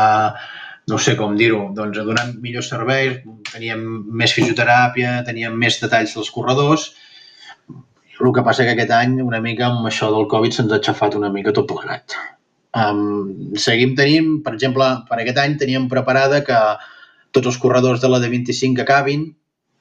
no 0.91 0.97
sé 1.01 1.15
com 1.19 1.35
dir-ho, 1.39 1.69
doncs 1.75 1.99
a 1.99 2.05
donar 2.07 2.27
millors 2.43 2.69
serveis, 2.71 3.21
teníem 3.51 3.85
més 4.21 4.33
fisioteràpia, 4.35 5.19
teníem 5.27 5.55
més 5.57 5.79
detalls 5.81 6.15
dels 6.15 6.31
corredors, 6.35 6.91
el 8.19 8.33
que 8.35 8.43
passa 8.43 8.65
que 8.67 8.75
aquest 8.75 8.91
any, 8.91 9.21
una 9.23 9.39
mica 9.43 9.69
amb 9.69 9.87
això 9.87 10.11
del 10.11 10.27
Covid, 10.31 10.55
se'ns 10.55 10.75
ha 10.75 10.79
aixafat 10.81 11.15
una 11.19 11.31
mica 11.31 11.55
tot 11.55 11.69
plegat. 11.71 12.17
Um, 12.77 13.55
seguim 13.57 13.95
tenint, 13.97 14.39
per 14.45 14.53
exemple, 14.53 14.85
per 15.09 15.17
aquest 15.19 15.41
any 15.41 15.57
teníem 15.57 15.89
preparada 15.89 16.43
que 16.45 16.59
tots 17.33 17.49
els 17.49 17.57
corredors 17.61 18.01
de 18.03 18.09
la 18.11 18.21
de 18.21 18.29
25 18.29 18.85
acabin 18.85 19.29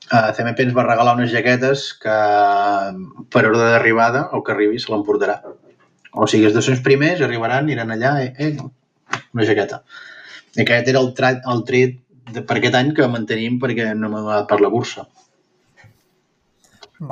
Uh, 0.08 0.30
CMP 0.32 0.62
ens 0.64 0.72
va 0.76 0.86
regalar 0.86 1.12
unes 1.18 1.28
jaquetes 1.28 1.82
que 2.00 2.12
per 3.34 3.42
ordre 3.44 3.66
d'arribada, 3.74 4.22
el 4.32 4.40
que 4.44 4.54
arribi 4.54 4.78
se 4.80 4.88
l'emportarà. 4.88 5.34
O 6.16 6.24
sigui, 6.32 6.46
els 6.48 6.56
200 6.56 6.80
primers 6.86 7.20
arribaran, 7.24 7.66
aniran 7.66 7.92
allà, 7.92 8.14
eh, 8.24 8.30
eh, 8.46 9.18
una 9.36 9.48
jaqueta. 9.50 9.82
I 10.56 10.62
aquest 10.64 10.88
era 10.94 11.02
el, 11.04 11.10
tret, 11.18 11.44
el 11.52 11.60
tret 11.68 11.98
de, 12.32 12.40
per 12.40 12.56
aquest 12.56 12.78
any 12.80 12.94
que 12.96 13.10
mantenim 13.12 13.58
perquè 13.60 13.90
no 13.98 14.08
m'ha 14.08 14.24
donat 14.24 14.48
per 14.48 14.60
la 14.64 14.72
cursa. 14.72 15.04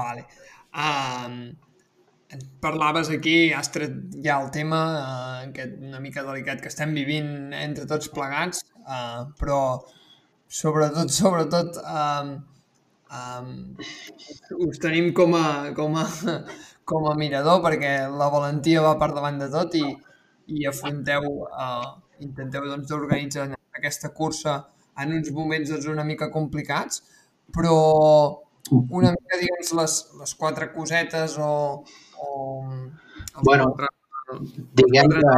Vale. 0.00 0.24
Um, 0.72 1.36
parlaves 2.60 3.10
aquí, 3.14 3.52
has 3.54 3.70
tret 3.74 3.94
ja 4.24 4.40
el 4.42 4.50
tema, 4.54 4.80
uh, 4.96 5.46
aquest 5.48 5.78
una 5.82 6.00
mica 6.02 6.24
delicat 6.26 6.60
que 6.62 6.72
estem 6.72 6.94
vivint 6.96 7.54
entre 7.54 7.86
tots 7.86 8.10
plegats, 8.14 8.64
uh, 8.82 9.28
però 9.38 9.60
sobretot, 10.46 11.12
sobretot, 11.14 11.80
uh, 11.84 12.36
Um, 13.06 13.76
us 14.66 14.80
tenim 14.82 15.12
com 15.14 15.34
a, 15.38 15.72
com, 15.76 15.94
a, 15.94 16.06
com 16.90 17.04
a 17.06 17.14
mirador 17.14 17.60
perquè 17.62 17.92
la 18.10 18.26
valentia 18.32 18.82
va 18.82 18.96
per 18.98 19.12
davant 19.14 19.38
de 19.38 19.46
tot 19.52 19.76
i, 19.78 19.84
i 20.50 20.66
afronteu, 20.66 21.28
uh, 21.46 21.92
intenteu 22.26 22.66
doncs, 22.66 22.90
organitzar 22.96 23.46
aquesta 23.78 24.10
cursa 24.16 24.56
en 24.98 25.14
uns 25.14 25.30
moments 25.36 25.70
doncs, 25.70 25.86
una 25.92 26.06
mica 26.08 26.32
complicats, 26.34 27.04
però 27.54 27.76
una 28.72 29.12
mica, 29.14 29.38
diguem 29.38 29.62
les, 29.78 30.00
les 30.18 30.34
quatre 30.34 30.72
cosetes 30.74 31.38
o... 31.38 31.52
o 32.22 32.64
bueno, 33.44 33.70
quatre, 33.74 33.88
diguem 34.80 35.12
que... 35.12 35.36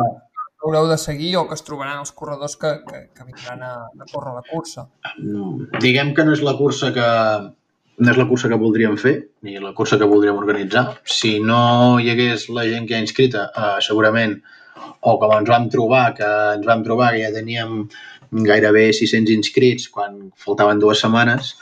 haureu 0.64 0.88
de 0.90 0.98
seguir 0.98 1.36
o 1.38 1.46
que 1.48 1.54
es 1.58 1.64
trobaran 1.66 2.00
els 2.02 2.12
corredors 2.12 2.56
que, 2.60 2.72
que, 2.88 3.04
que 3.14 3.26
vindran 3.26 3.62
a, 3.62 3.74
a 3.86 4.08
córrer 4.10 4.34
la 4.38 4.44
cursa? 4.48 4.88
Diguem 5.82 6.14
que 6.14 6.26
no 6.26 6.34
és 6.34 6.42
la 6.46 6.56
cursa 6.58 6.92
que, 6.94 7.08
no 7.98 8.12
és 8.12 8.18
la 8.20 8.28
cursa 8.30 8.50
que 8.50 8.58
voldríem 8.60 8.96
fer, 9.00 9.16
ni 9.42 9.58
la 9.62 9.74
cursa 9.74 9.98
que 9.98 10.08
voldríem 10.10 10.38
organitzar. 10.38 10.84
Si 11.04 11.38
no 11.42 11.98
hi 12.02 12.12
hagués 12.12 12.48
la 12.54 12.66
gent 12.68 12.86
que 12.88 12.96
ha 12.98 13.02
inscrita, 13.02 13.48
eh, 13.50 13.78
segurament, 13.84 14.38
o 15.00 15.16
com 15.18 15.34
ens 15.34 15.50
vam 15.50 15.68
trobar, 15.72 16.04
que 16.18 16.28
ens 16.58 16.66
vam 16.66 16.84
trobar 16.86 17.12
que 17.14 17.24
ja 17.24 17.32
teníem 17.34 17.88
gairebé 18.50 18.90
600 18.92 19.34
inscrits 19.34 19.88
quan 19.90 20.28
faltaven 20.36 20.78
dues 20.82 21.02
setmanes, 21.02 21.56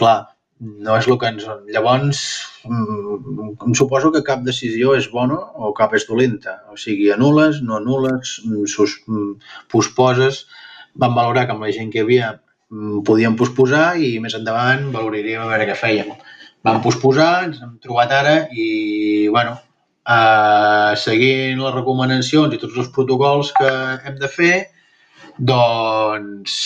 clar, 0.00 0.35
no 0.60 0.96
és 0.96 1.08
el 1.08 1.18
que 1.20 1.32
ens... 1.34 1.48
Llavors, 1.72 2.22
mm, 2.64 3.50
em 3.66 3.76
suposo 3.78 4.12
que 4.14 4.24
cap 4.24 4.46
decisió 4.46 4.94
és 4.96 5.10
bona 5.12 5.36
o 5.60 5.74
cap 5.76 5.94
és 5.98 6.08
dolenta. 6.08 6.58
O 6.72 6.78
sigui, 6.80 7.10
anules, 7.12 7.60
no 7.62 7.76
anules, 7.80 8.40
mm, 8.46 8.64
sus, 8.72 8.98
mm, 9.06 9.36
posposes. 9.72 10.46
Vam 10.96 11.14
valorar 11.14 11.46
que 11.46 11.56
amb 11.56 11.66
la 11.66 11.74
gent 11.76 11.92
que 11.92 12.00
hi 12.00 12.06
havia 12.06 12.34
Mm, 12.70 13.04
podíem 13.06 13.36
posposar 13.38 13.94
i 14.02 14.16
més 14.22 14.34
endavant 14.34 14.88
valoraríem 14.94 15.42
a 15.42 15.50
veure 15.52 15.68
què 15.68 15.76
fèiem. 15.78 16.08
Vam 16.66 16.80
posposar, 16.82 17.44
ens 17.46 17.60
hem 17.62 17.76
trobat 17.84 18.10
ara 18.16 18.34
i, 18.50 19.28
bueno, 19.30 19.52
eh, 20.14 20.92
seguint 20.98 21.62
les 21.62 21.76
recomanacions 21.76 22.54
i 22.54 22.58
tots 22.58 22.80
els 22.82 22.90
protocols 22.96 23.52
que 23.60 23.70
hem 24.08 24.18
de 24.18 24.30
fer, 24.38 24.56
doncs 25.52 26.58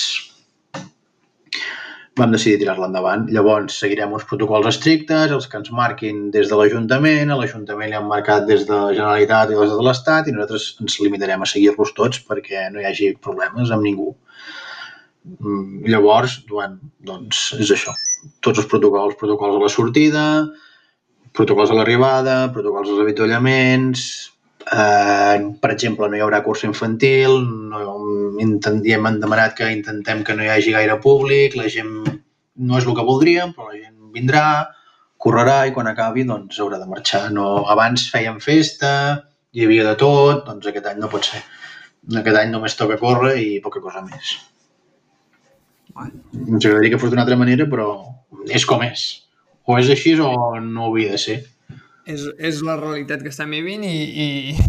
vam 2.19 2.33
decidir 2.35 2.59
tirar-la 2.61 2.89
endavant. 2.91 3.27
Llavors, 3.33 3.77
seguirem 3.83 4.13
uns 4.17 4.27
protocols 4.29 4.69
estrictes, 4.71 5.31
els 5.37 5.47
que 5.51 5.59
ens 5.61 5.71
marquin 5.75 6.25
des 6.35 6.51
de 6.51 6.59
l'Ajuntament, 6.59 7.31
a 7.31 7.37
l'Ajuntament 7.39 7.93
li 7.93 7.99
han 7.99 8.09
marcat 8.11 8.49
des 8.49 8.67
de 8.69 8.75
la 8.75 8.95
Generalitat 8.97 9.53
i 9.53 9.59
des 9.61 9.75
de 9.77 9.85
l'Estat 9.87 10.29
i 10.29 10.35
nosaltres 10.35 10.67
ens 10.83 10.99
limitarem 11.05 11.45
a 11.45 11.51
seguir-los 11.53 11.95
tots 11.97 12.25
perquè 12.27 12.67
no 12.75 12.83
hi 12.83 12.89
hagi 12.91 13.13
problemes 13.27 13.71
amb 13.71 13.87
ningú. 13.87 14.11
Mm, 15.39 15.87
llavors, 15.93 16.41
bueno, 16.51 16.81
doncs 17.07 17.53
és 17.61 17.71
això. 17.77 17.95
Tots 18.45 18.65
els 18.65 18.69
protocols, 18.69 19.17
protocols 19.21 19.57
a 19.57 19.63
la 19.63 19.73
sortida, 19.73 20.27
protocols 21.37 21.71
a 21.71 21.79
l'arribada, 21.79 22.37
protocols 22.55 22.91
als 22.91 23.05
avituallaments, 23.05 24.03
eh, 24.67 25.37
per 25.61 25.71
exemple, 25.73 26.09
no 26.09 26.19
hi 26.19 26.25
haurà 26.25 26.43
curs 26.45 26.65
infantil, 26.69 27.39
no, 27.73 27.81
intentem, 28.43 29.07
hem 29.07 29.21
demanat 29.23 29.57
que 29.59 29.71
intentem 29.73 30.25
que 30.25 30.37
no 30.37 30.45
hi 30.45 30.53
hagi 30.53 30.75
gaire 30.77 30.99
públic, 31.05 31.57
la 31.57 31.71
gent 31.73 31.95
no 32.61 32.79
és 32.79 32.87
el 32.87 32.97
que 32.97 33.07
voldríem, 33.07 33.55
però 33.57 33.71
la 33.71 33.79
gent 33.79 34.13
vindrà, 34.15 34.45
correrà 35.21 35.65
i 35.69 35.75
quan 35.77 35.89
acabi 35.91 36.25
doncs 36.29 36.61
haurà 36.61 36.79
de 36.81 36.89
marxar. 36.91 37.27
No, 37.37 37.65
abans 37.73 38.07
fèiem 38.13 38.41
festa, 38.45 38.93
hi 39.53 39.67
havia 39.67 39.87
de 39.89 39.97
tot, 40.01 40.47
doncs 40.47 40.71
aquest 40.71 40.87
any 40.93 41.01
no 41.03 41.11
pot 41.13 41.29
ser. 41.29 41.43
Aquest 42.21 42.39
any 42.41 42.53
només 42.53 42.77
toca 42.79 42.99
córrer 43.01 43.35
i 43.43 43.49
poca 43.65 43.83
cosa 43.85 44.03
més. 44.07 44.37
Ens 46.01 46.65
agradaria 46.65 46.95
que 46.95 47.01
fos 47.03 47.13
d'una 47.13 47.27
altra 47.27 47.39
manera, 47.41 47.67
però 47.69 47.91
és 48.49 48.65
com 48.67 48.85
és. 48.87 49.09
O 49.69 49.77
és 49.79 49.91
així 49.93 50.15
o 50.19 50.31
no 50.65 50.87
ho 50.87 50.93
havia 50.93 51.13
de 51.15 51.21
ser. 51.21 51.41
És, 52.11 52.25
és 52.51 52.61
la 52.67 52.77
realitat 52.81 53.23
que 53.25 53.31
estem 53.33 53.53
vivint 53.55 53.85
i, 53.87 53.97
i, 54.25 54.27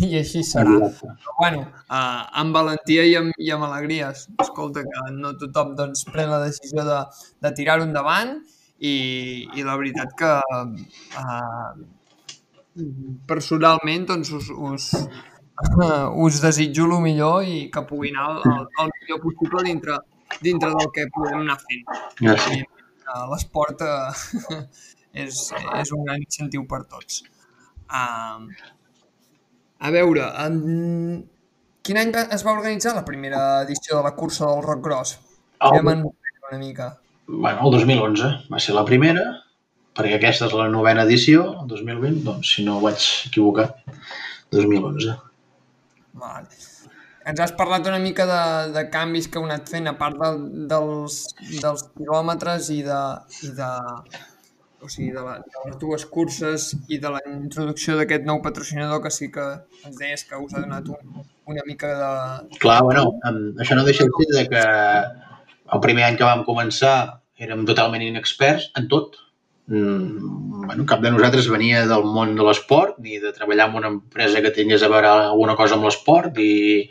i 0.07 0.17
així 0.19 0.43
serà. 0.45 0.75
Exacte. 0.77 1.13
Però, 1.23 1.35
bueno, 1.39 1.61
uh, 1.87 2.21
amb 2.41 2.57
valentia 2.57 3.05
i 3.07 3.15
amb, 3.19 3.35
i 3.39 3.51
amb 3.55 3.67
alegries. 3.69 4.27
Escolta, 4.43 4.83
que 4.87 5.05
no 5.17 5.33
tothom 5.41 5.75
doncs, 5.79 6.03
pren 6.11 6.31
la 6.33 6.41
decisió 6.43 6.85
de, 6.87 6.99
de 7.45 7.53
tirar-ho 7.57 7.87
endavant 7.87 8.35
i, 8.81 8.95
i 9.55 9.65
la 9.65 9.77
veritat 9.79 10.13
que 10.19 10.31
uh, 11.23 11.73
personalment 13.29 14.07
doncs, 14.11 14.31
us, 14.37 14.51
us, 14.51 14.91
uh, 14.97 16.07
us 16.25 16.41
desitjo 16.43 16.87
el 16.89 16.97
millor 17.05 17.47
i 17.47 17.63
que 17.73 17.85
pugui 17.89 18.13
anar 18.13 18.29
el, 18.35 18.43
el, 18.53 18.67
el 18.85 18.93
millor 18.99 19.23
possible 19.25 19.65
dintre, 19.67 19.97
dintre 20.41 20.71
del 20.77 20.93
que 20.95 21.09
podem 21.15 21.41
anar 21.43 21.59
fent. 21.63 21.87
Gràcies. 22.21 22.67
L'esport 23.31 23.81
eh, 23.83 24.61
és, 25.13 25.41
és 25.79 25.91
un 25.95 26.05
gran 26.07 26.21
incentiu 26.23 26.65
per 26.69 26.83
tots. 26.91 27.21
Uh, 27.91 28.47
a 29.81 29.91
veure, 29.91 30.27
en... 30.45 30.57
quin 31.81 31.99
any 31.99 32.11
es 32.21 32.45
va 32.45 32.55
organitzar 32.55 32.95
la 32.95 33.05
primera 33.05 33.61
edició 33.65 33.97
de 33.97 34.03
la 34.07 34.15
cursa 34.15 34.47
del 34.47 34.63
Rock 34.63 34.83
Gros? 34.87 35.15
Oh. 35.61 35.77
una 35.77 36.57
mica. 36.57 36.97
Bueno, 37.27 37.65
el 37.65 37.71
2011 37.71 38.29
va 38.51 38.59
ser 38.59 38.75
la 38.75 38.85
primera 38.85 39.23
perquè 39.97 40.17
aquesta 40.17 40.47
és 40.47 40.55
la 40.55 40.67
novena 40.71 41.03
edició, 41.07 41.43
el 41.61 41.67
2020, 41.69 42.23
doncs 42.25 42.55
si 42.55 42.65
no 42.65 42.77
ho 42.77 42.83
vaig 42.83 43.07
equivocar, 43.27 43.67
2011. 44.55 45.17
Vale. 46.21 46.61
Ens 47.27 47.41
has 47.43 47.51
parlat 47.53 47.85
una 47.85 47.99
mica 48.01 48.25
de, 48.25 48.43
de 48.73 48.85
canvis 48.93 49.27
que 49.29 49.37
heu 49.37 49.45
anat 49.45 49.69
fent, 49.69 49.89
a 49.91 49.93
part 49.99 50.17
del, 50.17 50.39
dels, 50.71 51.19
dels 51.61 51.85
quilòmetres 51.97 52.71
i 52.73 52.79
de, 52.87 53.01
i 53.45 53.51
de, 53.59 53.71
o 54.81 54.89
sigui, 54.89 55.11
de, 55.13 55.21
la, 55.21 55.37
de 55.39 55.63
les 55.67 55.77
dues 55.81 56.05
curses 56.09 56.71
i 56.89 56.99
de 57.01 57.11
la 57.13 57.21
introducció 57.29 57.97
d'aquest 57.99 58.25
nou 58.27 58.41
patrocinador 58.45 59.01
que 59.03 59.11
sí 59.13 59.29
que 59.33 59.47
ens 59.85 59.97
deies 59.99 60.25
que 60.27 60.39
us 60.41 60.55
ha 60.55 60.63
donat 60.63 60.89
un, 60.89 61.25
una 61.53 61.65
mica 61.67 61.91
de... 61.99 62.11
Clar, 62.63 62.81
bueno, 62.87 63.05
això 63.61 63.77
no 63.77 63.85
deixa 63.87 64.07
de 64.07 64.29
ser 64.33 64.47
que 64.51 64.63
el 65.71 65.83
primer 65.83 66.07
any 66.07 66.17
que 66.19 66.27
vam 66.27 66.45
començar 66.47 66.95
érem 67.41 67.65
totalment 67.69 68.03
inexperts 68.05 68.71
en 68.77 68.87
tot. 68.91 69.17
Mm, 69.71 70.65
bueno, 70.65 70.85
cap 70.89 71.03
de 71.05 71.13
nosaltres 71.13 71.49
venia 71.51 71.85
del 71.89 72.03
món 72.15 72.35
de 72.37 72.45
l'esport 72.47 72.97
ni 72.99 73.21
de 73.23 73.31
treballar 73.37 73.69
en 73.69 73.77
una 73.81 73.91
empresa 73.95 74.41
que 74.43 74.53
tingués 74.55 74.83
a 74.83 74.89
veure 74.91 75.11
alguna 75.13 75.55
cosa 75.59 75.77
amb 75.77 75.87
l'esport 75.87 76.37
i 76.41 76.89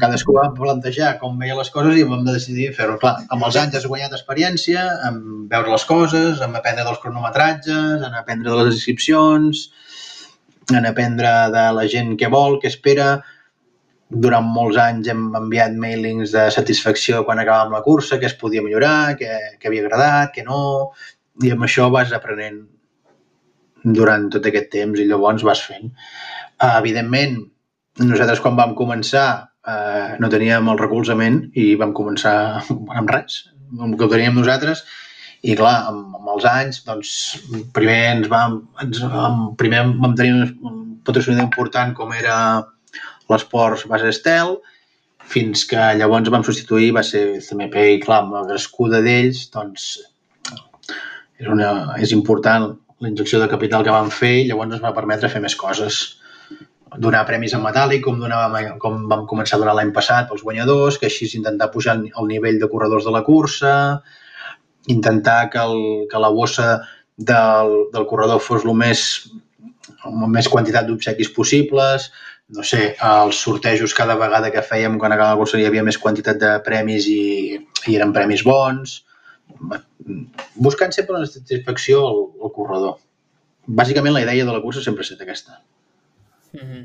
cadascú 0.00 0.34
va 0.36 0.48
plantejar 0.54 1.16
com 1.20 1.38
veia 1.40 1.56
les 1.58 1.70
coses 1.74 1.98
i 1.98 2.06
vam 2.08 2.24
decidir 2.26 2.70
fer-ho. 2.76 2.98
Clar, 3.02 3.14
amb 3.34 3.46
els 3.48 3.58
anys 3.60 3.78
has 3.78 3.86
guanyat 3.90 4.14
experiència, 4.16 4.84
en 5.08 5.46
veure 5.52 5.72
les 5.72 5.86
coses, 5.88 6.40
en 6.44 6.56
aprendre 6.58 6.86
dels 6.86 7.00
cronometratges, 7.02 8.02
en 8.06 8.18
aprendre 8.18 8.50
de 8.50 8.64
les 8.66 8.80
inscripcions, 8.80 9.68
en 10.72 10.86
aprendre 10.88 11.30
de 11.54 11.64
la 11.78 11.86
gent 11.94 12.16
que 12.18 12.30
vol, 12.32 12.58
que 12.60 12.70
espera. 12.72 13.14
Durant 14.12 14.44
molts 14.44 14.76
anys 14.76 15.08
hem 15.08 15.30
enviat 15.38 15.72
mailings 15.80 16.34
de 16.36 16.44
satisfacció 16.52 17.22
quan 17.24 17.40
acabàvem 17.40 17.72
la 17.72 17.82
cursa, 17.86 18.18
que 18.20 18.28
es 18.28 18.36
podia 18.36 18.62
millorar, 18.64 19.16
que, 19.16 19.32
que 19.58 19.70
havia 19.70 19.86
agradat, 19.86 20.36
que 20.36 20.46
no... 20.46 20.92
I 21.42 21.48
amb 21.54 21.64
això 21.64 21.86
vas 21.88 22.10
aprenent 22.12 22.58
durant 23.82 24.28
tot 24.30 24.44
aquest 24.46 24.68
temps 24.70 25.00
i 25.00 25.06
llavors 25.08 25.42
vas 25.48 25.62
fent. 25.64 25.88
Evidentment, 26.66 27.38
nosaltres 28.00 28.40
quan 28.40 28.56
vam 28.56 28.74
començar 28.78 29.26
eh, 29.68 30.16
no 30.20 30.30
teníem 30.32 30.68
el 30.72 30.80
recolzament 30.80 31.42
i 31.58 31.72
vam 31.80 31.94
començar 31.96 32.34
amb 32.98 33.12
res, 33.12 33.44
amb 33.78 33.92
el 33.92 33.96
que 33.98 34.06
ho 34.06 34.12
teníem 34.12 34.38
nosaltres. 34.38 34.84
I 35.42 35.56
clar, 35.58 35.88
amb, 35.90 36.14
amb 36.20 36.28
els 36.36 36.44
anys 36.46 36.82
doncs, 36.86 37.12
primer 37.74 38.00
ens 38.12 38.28
vam, 38.30 38.60
ens, 38.82 39.02
amb, 39.02 39.56
primer 39.58 39.82
vam 39.98 40.14
tenir 40.18 40.36
un 40.38 41.00
patrocinador 41.02 41.48
important 41.48 41.90
com 41.98 42.12
era 42.14 42.36
l'Esports 43.30 43.88
Base 43.90 44.12
Estel 44.12 44.54
fins 45.32 45.64
que 45.66 45.82
llavors 45.98 46.30
vam 46.30 46.44
substituir 46.46 46.92
va 46.94 47.02
ser 47.06 47.40
CMP 47.42 47.86
i 47.96 48.00
clar, 48.02 48.22
amb 48.22 48.36
la 48.36 48.46
crescuda 48.46 49.00
d'ells 49.02 49.48
doncs 49.54 49.88
és, 50.52 51.46
una, 51.48 51.72
és 51.98 52.14
important 52.14 52.70
la 53.02 53.10
injecció 53.10 53.40
de 53.42 53.50
capital 53.50 53.82
que 53.82 53.94
vam 53.94 54.10
fer 54.14 54.34
i 54.40 54.48
llavors 54.50 54.76
ens 54.76 54.84
va 54.84 54.94
permetre 54.94 55.30
fer 55.32 55.42
més 55.42 55.58
coses 55.58 56.02
donar 56.98 57.22
premis 57.28 57.54
en 57.56 57.62
metàl·lic, 57.64 58.02
com, 58.04 58.18
donàvem, 58.20 58.76
com 58.82 59.06
vam 59.10 59.24
començar 59.28 59.56
a 59.56 59.62
donar 59.62 59.76
l'any 59.78 59.92
passat 59.96 60.28
pels 60.28 60.42
guanyadors, 60.44 60.98
que 61.00 61.08
així 61.08 61.28
intentar 61.38 61.70
pujar 61.72 61.96
el 62.00 62.28
nivell 62.28 62.58
de 62.60 62.68
corredors 62.72 63.06
de 63.08 63.14
la 63.14 63.22
cursa, 63.24 63.74
intentar 64.92 65.48
que, 65.50 65.62
el, 65.62 66.08
que 66.10 66.20
la 66.20 66.32
bossa 66.34 66.82
del, 67.16 67.72
del 67.92 68.06
corredor 68.10 68.42
fos 68.42 68.66
el 68.66 68.74
més, 68.76 69.04
amb 70.04 70.26
més 70.34 70.50
quantitat 70.52 70.88
d'obsequis 70.88 71.30
possibles, 71.32 72.10
no 72.52 72.64
sé, 72.66 72.82
els 73.08 73.38
sortejos 73.40 73.94
cada 73.96 74.18
vegada 74.20 74.50
que 74.52 74.64
fèiem 74.66 74.98
quan 75.00 75.14
acabava 75.14 75.38
la 75.38 75.40
cursa 75.40 75.60
hi 75.60 75.64
havia 75.68 75.84
més 75.86 75.98
quantitat 75.98 76.40
de 76.42 76.52
premis 76.66 77.08
i, 77.08 77.56
i 77.88 77.96
eren 77.96 78.12
premis 78.12 78.44
bons, 78.44 78.98
buscant 80.54 80.92
sempre 80.92 81.16
una 81.16 81.30
satisfacció 81.30 82.02
al, 82.08 82.24
al 82.42 82.52
corredor. 82.56 82.98
Bàsicament 83.66 84.16
la 84.16 84.24
idea 84.26 84.44
de 84.44 84.52
la 84.52 84.60
cursa 84.60 84.82
sempre 84.84 85.04
ha 85.04 85.08
estat 85.08 85.22
aquesta. 85.22 85.62
Mm 86.52 86.60
-hmm. 86.60 86.84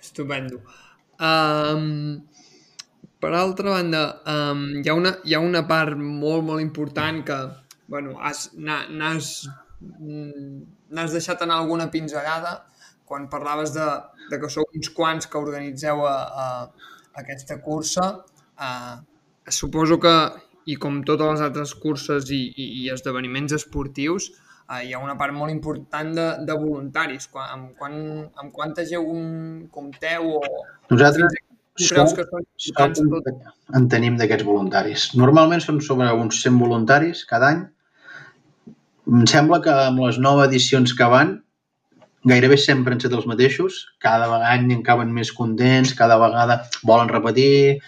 Estupendo. 0.00 0.60
Um, 1.20 2.22
per 3.20 3.32
altra 3.32 3.70
banda, 3.70 4.22
um, 4.26 4.82
hi, 4.82 4.88
ha 4.88 4.94
una, 4.94 5.18
hi 5.24 5.34
ha 5.34 5.38
una 5.38 5.62
part 5.66 5.96
molt, 5.96 6.42
molt 6.44 6.60
important 6.60 7.24
que 7.24 7.38
bueno, 7.86 8.16
n'has 8.56 9.28
n'has 10.90 11.12
deixat 11.12 11.42
anar 11.42 11.58
alguna 11.60 11.90
pinzellada 11.90 12.64
quan 13.04 13.28
parlaves 13.28 13.74
de, 13.74 13.86
de 14.30 14.38
que 14.40 14.48
sou 14.48 14.64
uns 14.74 14.88
quants 14.96 15.28
que 15.28 15.38
organitzeu 15.38 16.06
a, 16.06 16.14
a, 16.44 16.46
a 17.12 17.20
aquesta 17.20 17.58
cursa. 17.60 18.06
Uh, 18.56 19.02
suposo 19.50 19.98
que, 20.00 20.14
i 20.72 20.78
com 20.80 21.02
totes 21.04 21.34
les 21.34 21.42
altres 21.44 21.74
curses 21.74 22.30
i, 22.30 22.40
i, 22.56 22.68
i 22.82 22.88
esdeveniments 22.94 23.52
esportius, 23.58 24.30
eh, 24.72 24.82
hi 24.86 24.92
ha 24.94 25.00
una 25.02 25.16
part 25.20 25.34
molt 25.36 25.52
important 25.52 26.12
de, 26.16 26.26
de 26.48 26.56
voluntaris. 26.58 27.28
Quan, 27.32 27.48
amb, 27.56 27.70
quan, 27.78 27.94
amb 28.42 28.52
quanta 28.54 28.86
gent 28.88 29.68
compteu 29.74 30.38
o... 30.38 30.40
Nosaltres 30.92 31.38
creus 31.82 32.16
que 32.16 32.26
són 32.28 32.96
som, 32.96 33.12
tot... 33.12 33.30
en 33.78 33.86
tenim 33.92 34.18
d'aquests 34.20 34.46
voluntaris. 34.48 35.10
Normalment 35.18 35.62
són 35.64 35.80
sobre 35.84 36.10
uns 36.12 36.42
100 36.44 36.58
voluntaris 36.60 37.24
cada 37.28 37.52
any. 37.54 37.62
Em 39.12 39.24
sembla 39.30 39.62
que 39.64 39.72
amb 39.88 40.04
les 40.04 40.20
noves 40.22 40.50
edicions 40.50 40.92
que 40.98 41.08
van 41.10 41.38
gairebé 42.28 42.58
sempre 42.60 42.94
han 42.94 43.00
estat 43.00 43.16
els 43.18 43.26
mateixos. 43.26 43.80
Cada 44.02 44.28
any 44.52 44.68
en 44.76 44.84
caben 44.86 45.10
més 45.14 45.32
contents, 45.34 45.96
cada 45.98 46.20
vegada 46.22 46.60
volen 46.86 47.10
repetir 47.10 47.80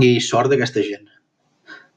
i 0.00 0.14
sort 0.24 0.50
d'aquesta 0.50 0.82
gent 0.86 1.10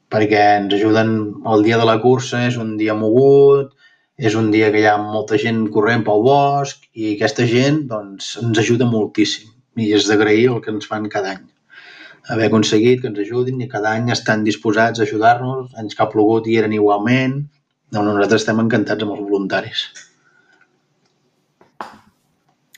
perquè 0.08 0.40
ens 0.58 0.72
ajuden 0.72 1.10
el 1.52 1.64
dia 1.66 1.76
de 1.76 1.84
la 1.84 1.98
cursa, 2.00 2.46
és 2.48 2.56
un 2.56 2.76
dia 2.80 2.94
mogut, 2.96 3.74
és 4.18 4.34
un 4.34 4.50
dia 4.50 4.72
que 4.74 4.80
hi 4.82 4.88
ha 4.90 4.96
molta 4.98 5.38
gent 5.38 5.60
corrent 5.74 6.02
pel 6.06 6.24
bosc 6.26 6.88
i 6.98 7.12
aquesta 7.12 7.46
gent 7.46 7.84
doncs, 7.92 8.32
ens 8.42 8.58
ajuda 8.64 8.88
moltíssim 8.90 9.54
i 9.78 9.92
és 9.94 10.08
d'agrair 10.10 10.48
el 10.52 10.60
que 10.64 10.74
ens 10.74 10.90
fan 10.90 11.06
cada 11.12 11.36
any. 11.36 11.44
Haver 12.34 12.48
aconseguit 12.50 13.00
que 13.00 13.08
ens 13.12 13.22
ajudin 13.22 13.62
i 13.62 13.70
cada 13.70 13.94
any 13.94 14.10
estan 14.12 14.42
disposats 14.44 14.98
a 15.00 15.06
ajudar-nos, 15.06 15.70
anys 15.80 15.94
que 15.94 16.02
ha 16.04 16.10
plogut 16.12 16.50
i 16.50 16.58
eren 16.60 16.74
igualment. 16.76 17.38
Doncs 17.94 18.10
nosaltres 18.10 18.42
estem 18.42 18.58
encantats 18.60 19.06
amb 19.06 19.14
els 19.14 19.22
voluntaris. 19.22 19.86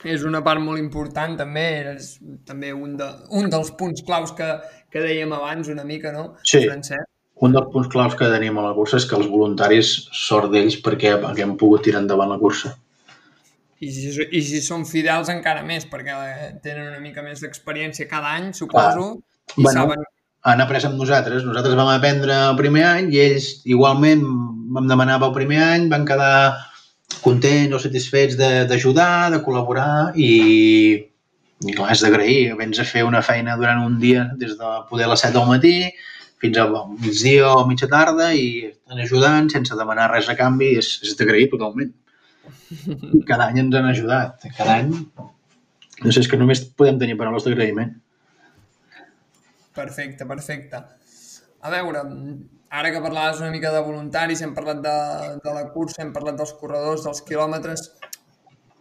És 0.04 0.22
una 0.28 0.40
part 0.44 0.62
molt 0.64 0.80
important 0.80 1.34
també, 1.40 1.66
és 1.96 2.12
també 2.48 2.70
un, 2.76 2.94
de, 3.00 3.08
un 3.36 3.50
dels 3.52 3.72
punts 3.80 4.04
claus 4.06 4.32
que, 4.36 4.52
que 4.92 5.02
dèiem 5.02 5.32
abans 5.36 5.72
una 5.72 5.84
mica, 5.88 6.12
no? 6.14 6.36
Sí. 6.44 6.62
Francesc? 6.68 7.09
Un 7.40 7.56
dels 7.56 7.72
punts 7.72 7.88
claus 7.88 8.14
que 8.18 8.28
tenim 8.28 8.58
a 8.60 8.66
la 8.66 8.76
cursa 8.76 8.98
és 9.00 9.06
que 9.08 9.16
els 9.16 9.28
voluntaris, 9.32 9.94
sort 10.12 10.52
d'ells 10.52 10.76
perquè, 10.84 11.16
hem 11.40 11.56
pogut 11.60 11.86
tirar 11.86 12.02
endavant 12.04 12.32
la 12.32 12.38
cursa. 12.40 12.74
I 13.80 13.88
si, 13.88 14.10
I 14.12 14.40
si 14.44 14.60
són 14.60 14.84
fidels 14.84 15.30
encara 15.32 15.64
més, 15.64 15.86
perquè 15.88 16.16
tenen 16.60 16.90
una 16.90 17.00
mica 17.00 17.24
més 17.24 17.40
d'experiència 17.40 18.08
cada 18.10 18.34
any, 18.36 18.50
suposo, 18.56 19.06
ah, 19.16 19.54
i 19.56 19.62
bueno, 19.64 19.76
saben... 19.78 20.08
Han 20.48 20.60
après 20.64 20.84
amb 20.88 20.96
nosaltres. 20.96 21.44
Nosaltres 21.44 21.76
vam 21.76 21.88
aprendre 21.92 22.36
el 22.46 22.56
primer 22.56 22.84
any 22.88 23.10
i 23.12 23.20
ells 23.20 23.48
igualment 23.68 24.22
vam 24.72 24.86
demanar 24.88 25.18
pel 25.20 25.34
primer 25.36 25.58
any, 25.64 25.88
van 25.92 26.06
quedar 26.08 26.56
contents 27.24 27.76
o 27.76 27.80
satisfets 27.82 28.38
d'ajudar, 28.38 29.28
de, 29.28 29.36
de 29.36 29.42
col·laborar 29.44 30.12
i, 30.16 30.30
i 31.66 31.74
clar, 31.76 31.90
és 31.92 32.04
d'agrair. 32.04 32.54
Vens 32.60 32.80
a 32.80 32.88
fer 32.88 33.04
una 33.08 33.24
feina 33.24 33.56
durant 33.60 33.82
un 33.84 33.98
dia 34.00 34.28
des 34.40 34.56
de 34.60 34.72
poder 34.88 35.08
a 35.08 35.12
les 35.12 35.26
7 35.26 35.36
del 35.36 35.48
matí, 35.50 35.74
fins 36.40 36.58
al 36.60 36.76
migdia 36.90 37.50
o 37.52 37.64
mitja 37.68 37.88
tarda 37.90 38.30
i 38.36 38.46
estan 38.70 39.02
ajudant 39.04 39.50
sense 39.52 39.76
demanar 39.76 40.10
res 40.12 40.30
a 40.32 40.36
canvi 40.38 40.72
és, 40.80 40.92
és 41.04 41.16
d'agrair 41.18 41.50
totalment. 41.52 41.92
Cada 43.30 43.50
any 43.50 43.60
ens 43.64 43.76
han 43.76 43.90
ajudat. 43.90 44.46
Cada 44.56 44.78
any... 44.80 44.94
No 46.00 46.08
sé, 46.14 46.22
és 46.22 46.30
que 46.32 46.38
només 46.40 46.62
podem 46.80 46.96
tenir 47.00 47.18
paraules 47.20 47.44
d'agraïment. 47.44 47.92
Perfecte, 49.76 50.24
perfecte. 50.26 50.80
A 51.60 51.72
veure, 51.74 52.00
ara 52.72 52.92
que 52.94 53.02
parlaves 53.04 53.42
una 53.42 53.50
mica 53.52 53.72
de 53.74 53.82
voluntaris, 53.84 54.40
hem 54.40 54.54
parlat 54.56 54.80
de, 54.86 54.96
de 55.44 55.52
la 55.52 55.66
cursa, 55.74 56.00
hem 56.00 56.14
parlat 56.14 56.40
dels 56.40 56.54
corredors, 56.56 57.04
dels 57.04 57.20
quilòmetres, 57.28 57.90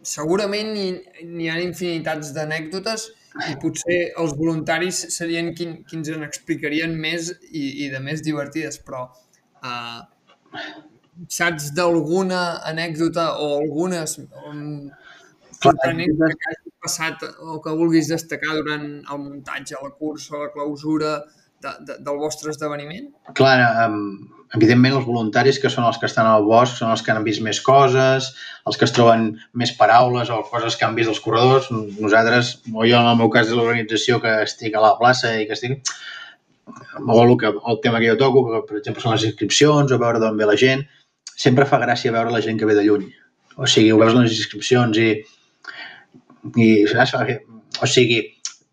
segurament 0.00 0.72
n'hi 0.72 1.50
ha 1.52 1.58
infinitats 1.60 2.32
d'anècdotes 2.32 3.10
i 3.46 3.56
potser 3.62 3.98
els 4.18 4.32
voluntaris 4.38 5.00
serien 5.14 5.52
qui, 5.54 5.66
qui 5.86 5.98
ens 5.98 6.10
en 6.10 6.26
explicarien 6.26 6.96
més 6.98 7.30
i, 7.50 7.84
i 7.84 7.90
de 7.92 8.00
més 8.02 8.24
divertides, 8.26 8.80
però 8.86 9.04
uh, 9.62 10.00
saps 11.30 11.70
d'alguna 11.76 12.40
anècdota 12.72 13.28
o 13.38 13.52
algunes 13.60 14.16
um, 14.18 14.88
sorprenents 15.60 16.18
que 16.18 16.50
hagi 16.50 16.74
passat 16.82 17.22
o 17.44 17.60
que 17.62 17.76
vulguis 17.76 18.10
destacar 18.10 18.56
durant 18.58 18.88
el 18.98 19.22
muntatge, 19.22 19.78
la 19.78 19.92
cursa, 20.00 20.40
la 20.40 20.50
clausura 20.54 21.18
de, 21.64 21.72
de, 21.86 21.96
del 22.04 22.20
vostre 22.20 22.52
esdeveniment? 22.52 23.08
Clar, 23.38 23.56
um, 23.86 24.28
evidentment 24.56 24.96
els 24.98 25.06
voluntaris 25.06 25.60
que 25.62 25.70
són 25.72 25.86
els 25.86 25.98
que 26.00 26.08
estan 26.08 26.26
al 26.26 26.46
bosc 26.48 26.80
són 26.80 26.92
els 26.94 27.04
que 27.06 27.12
han 27.14 27.26
vist 27.26 27.42
més 27.46 27.60
coses, 27.64 28.30
els 28.66 28.78
que 28.80 28.86
es 28.88 28.94
troben 28.96 29.28
més 29.54 29.72
paraules 29.78 30.32
o 30.34 30.40
coses 30.50 30.76
que 30.76 30.86
han 30.88 30.96
vist 30.98 31.12
els 31.12 31.20
corredors. 31.24 31.70
Nosaltres, 31.72 32.56
o 32.72 32.86
jo 32.86 32.96
en 32.98 33.10
el 33.12 33.20
meu 33.20 33.30
cas 33.32 33.50
de 33.50 33.58
l'organització 33.58 34.20
que 34.24 34.40
estic 34.46 34.74
a 34.74 34.84
la 34.84 34.96
plaça 35.00 35.36
i 35.38 35.46
que 35.46 35.58
estic, 35.58 35.92
o 37.06 37.20
el, 37.22 37.36
que, 37.38 37.50
el 37.50 37.80
tema 37.82 38.00
que 38.00 38.10
jo 38.10 38.18
toco, 38.18 38.46
que 38.48 38.62
per 38.68 38.80
exemple 38.80 39.02
són 39.04 39.16
les 39.16 39.28
inscripcions, 39.30 39.92
o 39.92 40.00
veure 40.02 40.22
d'on 40.22 40.38
ve 40.38 40.48
la 40.48 40.58
gent, 40.58 40.84
sempre 41.36 41.66
fa 41.68 41.80
gràcia 41.82 42.14
veure 42.14 42.34
la 42.34 42.42
gent 42.44 42.58
que 42.60 42.68
ve 42.68 42.76
de 42.78 42.84
lluny. 42.86 43.06
O 43.60 43.68
sigui, 43.68 43.92
ho 43.92 43.98
veus 44.00 44.14
en 44.14 44.24
les 44.24 44.36
inscripcions 44.36 44.98
i, 45.00 45.10
i 46.56 46.68
saps? 46.90 47.16
O 47.80 47.88
sigui, 47.90 48.20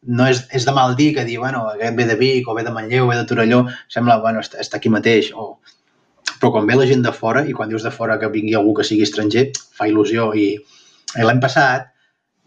no 0.06 0.28
és, 0.30 0.44
és 0.54 0.66
de 0.66 0.74
mal 0.76 0.96
dir 0.96 1.14
que 1.16 1.26
dir, 1.26 1.38
bueno, 1.42 1.66
aquest 1.74 1.98
ve 1.98 2.06
de 2.06 2.16
Vic 2.20 2.48
o 2.48 2.56
ve 2.56 2.64
de 2.64 2.72
Manlleu 2.74 3.08
o 3.08 3.10
ve 3.10 3.18
de 3.18 3.26
Torelló, 3.26 3.66
sembla, 3.92 4.20
bueno, 4.24 4.44
està, 4.46 4.62
està 4.64 4.78
aquí 4.78 4.92
mateix. 4.94 5.32
O... 5.34 5.58
Però 6.38 6.52
quan 6.54 6.68
ve 6.70 6.78
la 6.78 6.88
gent 6.90 7.04
de 7.06 7.14
fora, 7.16 7.44
i 7.48 7.56
quan 7.58 7.70
dius 7.70 7.84
de 7.84 7.92
fora 7.92 8.20
que 8.22 8.32
vingui 8.32 8.56
algú 8.56 8.76
que 8.78 8.86
sigui 8.88 9.08
estranger, 9.08 9.50
fa 9.78 9.90
il·lusió. 9.90 10.32
I, 10.38 10.50
i 11.18 11.26
l'any 11.26 11.42
passat 11.44 11.90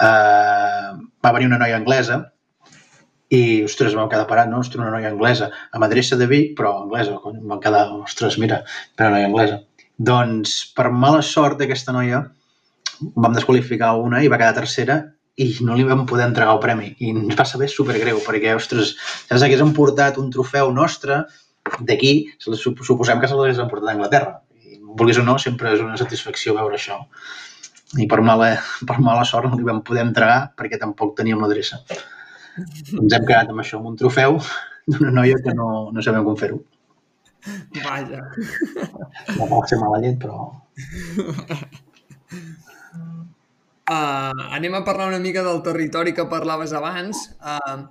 eh, 0.00 0.90
va 1.24 1.34
venir 1.36 1.50
una 1.50 1.60
noia 1.60 1.78
anglesa 1.80 2.22
i, 3.30 3.62
ostres, 3.66 3.94
vam 3.94 4.08
quedar 4.10 4.26
parat, 4.30 4.50
no? 4.50 4.62
Ostres, 4.62 4.82
una 4.82 4.94
noia 4.94 5.10
anglesa, 5.12 5.50
amb 5.74 5.86
adreça 5.86 6.18
de 6.18 6.26
Vic, 6.30 6.54
però 6.58 6.76
anglesa. 6.84 7.18
Vam 7.22 7.60
quedar, 7.62 7.86
ostres, 8.00 8.38
mira, 8.42 8.62
per 8.96 9.08
una 9.08 9.18
noia 9.18 9.30
anglesa. 9.30 9.60
Doncs, 10.00 10.58
per 10.76 10.88
mala 10.90 11.20
sort 11.26 11.60
d'aquesta 11.60 11.92
noia, 11.94 12.24
vam 13.00 13.36
desqualificar 13.36 13.94
una 14.00 14.22
i 14.24 14.28
va 14.32 14.38
quedar 14.40 14.56
tercera 14.56 15.02
i 15.36 15.50
no 15.66 15.76
li 15.76 15.86
vam 15.88 16.06
poder 16.08 16.28
entregar 16.28 16.56
el 16.56 16.62
premi. 16.62 16.92
I 16.98 17.12
ens 17.14 17.38
va 17.38 17.46
saber 17.48 17.70
supergreu, 17.72 18.20
perquè, 18.26 18.54
ostres, 18.58 18.94
saps, 19.28 19.44
hagués 19.46 19.62
emportat 19.64 20.18
un 20.20 20.30
trofeu 20.34 20.72
nostre 20.74 21.22
d'aquí, 21.86 22.14
suposem 22.40 23.20
que 23.20 23.30
se 23.30 23.36
l'hagués 23.36 23.62
emportat 23.62 23.92
a 23.92 23.98
Anglaterra. 23.98 24.38
I, 24.64 24.80
vulguis 24.98 25.20
o 25.20 25.26
no, 25.26 25.38
sempre 25.38 25.74
és 25.76 25.84
una 25.84 25.98
satisfacció 26.00 26.56
veure 26.58 26.78
això. 26.78 26.98
I 27.98 28.06
per 28.10 28.20
mala, 28.22 28.52
per 28.86 29.00
mala 29.02 29.26
sort 29.26 29.50
no 29.50 29.58
li 29.58 29.66
vam 29.66 29.82
poder 29.86 30.04
entregar 30.06 30.52
perquè 30.58 30.78
tampoc 30.78 31.16
teníem 31.18 31.42
l'adreça 31.42 31.80
ens 32.56 33.16
hem 33.16 33.26
quedat 33.26 33.50
amb 33.52 33.62
això, 33.62 33.78
amb 33.78 33.90
un 33.92 33.98
trofeu 34.00 34.38
d'una 34.90 35.12
noia 35.18 35.38
que 35.44 35.52
no, 35.56 35.68
no 35.94 36.04
sabem 36.04 36.26
com 36.26 36.36
fer-ho. 36.40 36.58
Vaja. 37.84 38.20
No 39.38 39.44
pot 39.52 39.70
ser 39.70 39.78
mala 39.82 40.02
llet, 40.02 40.18
però... 40.24 40.50
Uh, 43.90 44.54
anem 44.54 44.76
a 44.78 44.84
parlar 44.86 45.08
una 45.10 45.18
mica 45.18 45.42
del 45.42 45.64
territori 45.66 46.14
que 46.14 46.28
parlaves 46.30 46.72
abans. 46.78 47.24
Uh, 47.42 47.88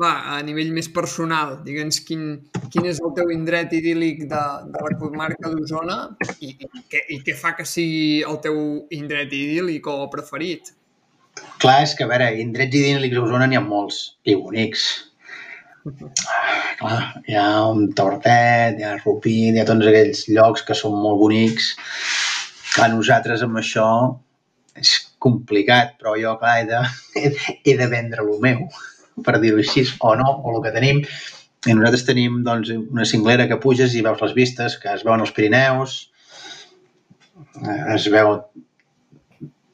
va, 0.00 0.12
a 0.32 0.38
nivell 0.44 0.70
més 0.76 0.88
personal, 0.92 1.58
digue'ns 1.66 1.98
quin, 2.08 2.24
quin 2.72 2.88
és 2.88 3.00
el 3.04 3.12
teu 3.16 3.32
indret 3.34 3.72
idíl·lic 3.76 4.24
de, 4.30 4.42
de 4.72 4.84
la 4.86 4.96
comarca 5.00 5.52
d'Osona 5.52 5.98
i, 6.40 6.52
i, 6.52 6.82
què, 6.92 7.02
i 7.16 7.20
què 7.24 7.36
fa 7.36 7.52
que 7.56 7.68
sigui 7.68 8.22
el 8.28 8.40
teu 8.44 8.58
indret 8.96 9.32
idíl·lic 9.32 9.88
o 9.92 9.98
preferit? 10.12 10.72
Clar, 11.60 11.82
és 11.84 11.92
que, 11.96 12.04
a 12.04 12.10
veure, 12.12 12.30
indrets 12.40 12.76
idíl·lics 12.80 13.20
a 13.20 13.24
Osona 13.24 13.48
n'hi 13.48 13.60
ha 13.60 13.64
molts, 13.64 14.02
i 14.24 14.36
bonics. 14.40 14.86
Clar, 16.80 17.00
hi 17.28 17.36
ha 17.36 17.48
un 17.70 17.90
Tortet, 17.96 18.80
hi 18.80 18.88
ha 18.88 18.96
Rupit, 19.02 19.52
hi 19.52 19.60
ha 19.60 19.68
tots 19.68 19.88
aquells 19.92 20.26
llocs 20.32 20.64
que 20.64 20.76
són 20.76 20.96
molt 21.00 21.20
bonics. 21.20 21.74
Clar, 22.74 22.88
nosaltres 22.92 23.44
amb 23.44 23.60
això 23.60 23.88
complicat, 25.22 25.96
però 26.00 26.16
jo, 26.20 26.34
clar, 26.40 26.58
he 26.60 26.66
de, 26.68 27.30
he 27.64 27.76
de 27.78 27.88
vendre 27.92 28.24
el 28.24 28.40
meu, 28.42 28.66
per 29.26 29.38
dir-ho 29.42 29.62
així, 29.62 29.86
o 30.04 30.14
no, 30.18 30.28
o 30.42 30.56
el 30.56 30.62
que 30.64 30.74
tenim. 30.74 31.02
I 31.66 31.74
nosaltres 31.74 32.06
tenim 32.06 32.42
doncs, 32.46 32.70
una 32.76 33.06
cinglera 33.08 33.48
que 33.50 33.58
puges 33.62 33.96
i 33.96 34.04
veus 34.06 34.20
les 34.22 34.36
vistes, 34.36 34.76
que 34.82 34.92
es 34.92 35.02
veuen 35.06 35.24
els 35.24 35.32
Pirineus, 35.34 35.96
es 37.94 38.06
veu 38.12 38.36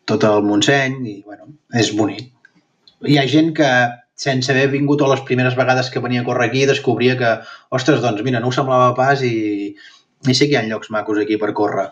tot 0.09 0.25
el 0.29 0.47
Montseny 0.47 1.03
i, 1.09 1.17
bueno, 1.27 1.51
és 1.79 1.91
bonic. 1.97 2.31
Hi 3.09 3.19
ha 3.19 3.27
gent 3.29 3.51
que, 3.59 3.69
sense 4.23 4.53
haver 4.53 4.69
vingut 4.71 5.03
a 5.03 5.09
les 5.11 5.23
primeres 5.27 5.57
vegades 5.59 5.91
que 5.91 6.03
venia 6.03 6.23
a 6.23 6.27
córrer 6.27 6.49
aquí, 6.49 6.65
descobria 6.69 7.17
que, 7.19 7.33
ostres, 7.75 8.01
doncs 8.05 8.23
mira, 8.23 8.41
no 8.41 8.53
ho 8.53 8.55
semblava 8.55 8.93
pas 8.99 9.25
i, 9.27 9.73
i 9.73 10.35
sí 10.37 10.47
que 10.47 10.55
hi 10.55 10.61
ha 10.61 10.67
llocs 10.69 10.93
macos 10.95 11.19
aquí 11.23 11.39
per 11.41 11.51
córrer. 11.59 11.89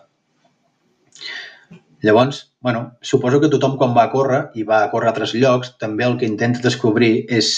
Llavors, 2.03 2.55
bueno, 2.65 2.97
suposo 3.03 3.41
que 3.43 3.51
tothom 3.53 3.77
quan 3.81 3.93
va 3.97 4.07
a 4.07 4.13
córrer 4.13 4.41
i 4.57 4.65
va 4.65 4.83
a 4.85 4.91
córrer 4.93 5.11
a 5.11 5.13
altres 5.13 5.35
llocs, 5.37 5.75
també 5.83 6.07
el 6.07 6.17
que 6.21 6.29
intenta 6.29 6.63
descobrir 6.65 7.27
és 7.29 7.51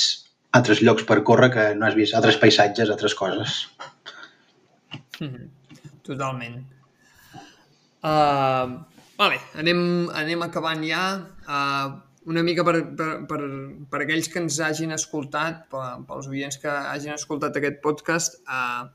altres 0.58 0.82
llocs 0.82 1.06
per 1.08 1.22
córrer 1.26 1.50
que 1.54 1.66
no 1.78 1.86
has 1.86 1.96
vist, 1.98 2.16
altres 2.18 2.38
paisatges, 2.42 2.90
altres 2.90 3.14
coses. 3.18 3.60
Totalment. 6.08 6.58
Uh, 8.02 8.82
Vale, 9.22 9.38
anem, 9.60 9.82
anem 10.18 10.42
acabant 10.42 10.82
ja. 10.82 11.02
Uh, 11.46 12.00
una 12.32 12.42
mica 12.42 12.64
per, 12.66 12.74
per, 12.98 13.10
per, 13.30 13.38
per 13.90 14.00
aquells 14.02 14.28
que 14.30 14.40
ens 14.42 14.58
hagin 14.62 14.94
escoltat, 14.96 15.64
pels 15.70 16.28
oients 16.30 16.58
que 16.62 16.70
hagin 16.70 17.14
escoltat 17.14 17.58
aquest 17.58 17.80
podcast, 17.84 18.40
uh, 18.50 18.88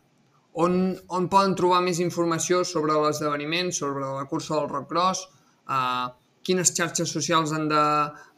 on, 0.63 0.97
on 1.13 1.27
poden 1.31 1.55
trobar 1.59 1.79
més 1.85 2.01
informació 2.03 2.63
sobre 2.67 2.95
l'esdeveniment, 2.99 3.71
sobre 3.75 4.03
la 4.03 4.27
cursa 4.31 4.55
del 4.57 4.69
Rock 4.71 4.89
Cross, 4.91 5.25
uh, 5.67 6.07
quines 6.47 6.71
xarxes 6.73 7.11
socials 7.11 7.51
han 7.55 7.67
de, 7.71 7.85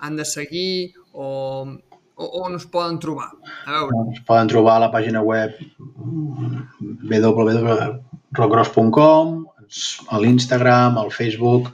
han 0.02 0.16
de 0.18 0.26
seguir 0.26 0.94
o, 1.14 1.66
o 2.18 2.44
on 2.44 2.56
es 2.58 2.66
poden 2.74 3.00
trobar? 3.00 3.30
A 3.66 3.72
veure. 3.78 3.94
Es 4.16 4.22
poden 4.28 4.48
trobar 4.52 4.76
a 4.78 4.82
la 4.88 4.92
pàgina 4.94 5.22
web 5.26 5.52
www.rockcross.com 7.10 9.28
a 10.10 10.20
l'Instagram, 10.20 10.98
al 10.98 11.12
Facebook 11.14 11.70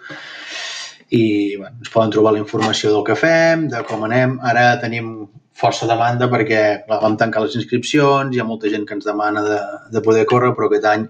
i 1.15 1.55
bueno, 1.55 1.75
ens 1.79 1.89
poden 1.93 2.11
trobar 2.11 2.33
la 2.35 2.41
informació 2.41 2.91
del 2.91 3.03
que 3.07 3.15
fem, 3.15 3.69
de 3.71 3.79
com 3.87 4.03
anem. 4.07 4.39
Ara 4.43 4.79
tenim 4.81 5.29
força 5.55 5.87
demanda 5.87 6.27
perquè 6.31 6.61
clar, 6.87 6.99
vam 7.03 7.15
tancar 7.19 7.41
les 7.45 7.55
inscripcions, 7.59 8.35
hi 8.35 8.39
ha 8.41 8.47
molta 8.47 8.71
gent 8.71 8.85
que 8.87 8.95
ens 8.97 9.07
demana 9.07 9.41
de, 9.45 9.59
de 9.93 9.99
poder 10.03 10.25
córrer, 10.27 10.51
però 10.57 10.65
aquest 10.67 10.87
any 10.91 11.03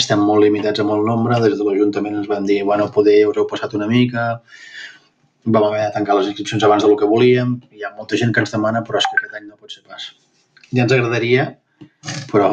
estem 0.00 0.22
molt 0.26 0.44
limitats 0.44 0.82
amb 0.82 0.94
el 0.96 1.04
nombre. 1.06 1.38
Des 1.44 1.56
de 1.58 1.66
l'Ajuntament 1.66 2.18
ens 2.20 2.30
van 2.30 2.46
dir, 2.48 2.62
bueno, 2.68 2.90
poder 2.94 3.20
us 3.30 3.38
heu 3.38 3.46
passat 3.50 3.76
una 3.78 3.88
mica, 3.90 4.26
vam 5.44 5.68
haver 5.68 5.86
de 5.86 5.92
tancar 5.96 6.18
les 6.18 6.32
inscripcions 6.32 6.64
abans 6.64 6.84
del 6.86 6.96
que 7.00 7.08
volíem, 7.08 7.58
hi 7.72 7.84
ha 7.84 7.94
molta 7.96 8.18
gent 8.20 8.32
que 8.34 8.44
ens 8.44 8.54
demana, 8.54 8.82
però 8.86 9.00
és 9.00 9.08
que 9.10 9.20
aquest 9.20 9.38
any 9.38 9.48
no 9.48 9.60
pot 9.60 9.72
ser 9.72 9.84
pas. 9.86 10.10
Ja 10.72 10.86
ens 10.86 10.94
agradaria, 10.96 11.48
però 12.32 12.50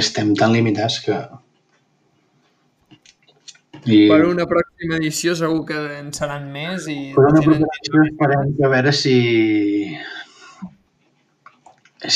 estem 0.00 0.32
tan 0.38 0.54
limitats 0.56 1.00
que, 1.04 1.18
i... 3.84 4.06
Per 4.08 4.22
una 4.24 4.46
pròxima 4.48 4.96
edició 4.96 5.34
segur 5.36 5.64
que 5.68 5.80
en 5.98 6.08
seran 6.16 6.46
més 6.52 6.86
i... 6.88 7.12
Per 7.16 7.24
una 7.26 7.42
pròxima 7.44 7.68
edició 7.68 8.04
esperem 8.06 8.54
que 8.56 8.64
a 8.64 8.70
veure 8.72 8.94
si... 8.96 9.16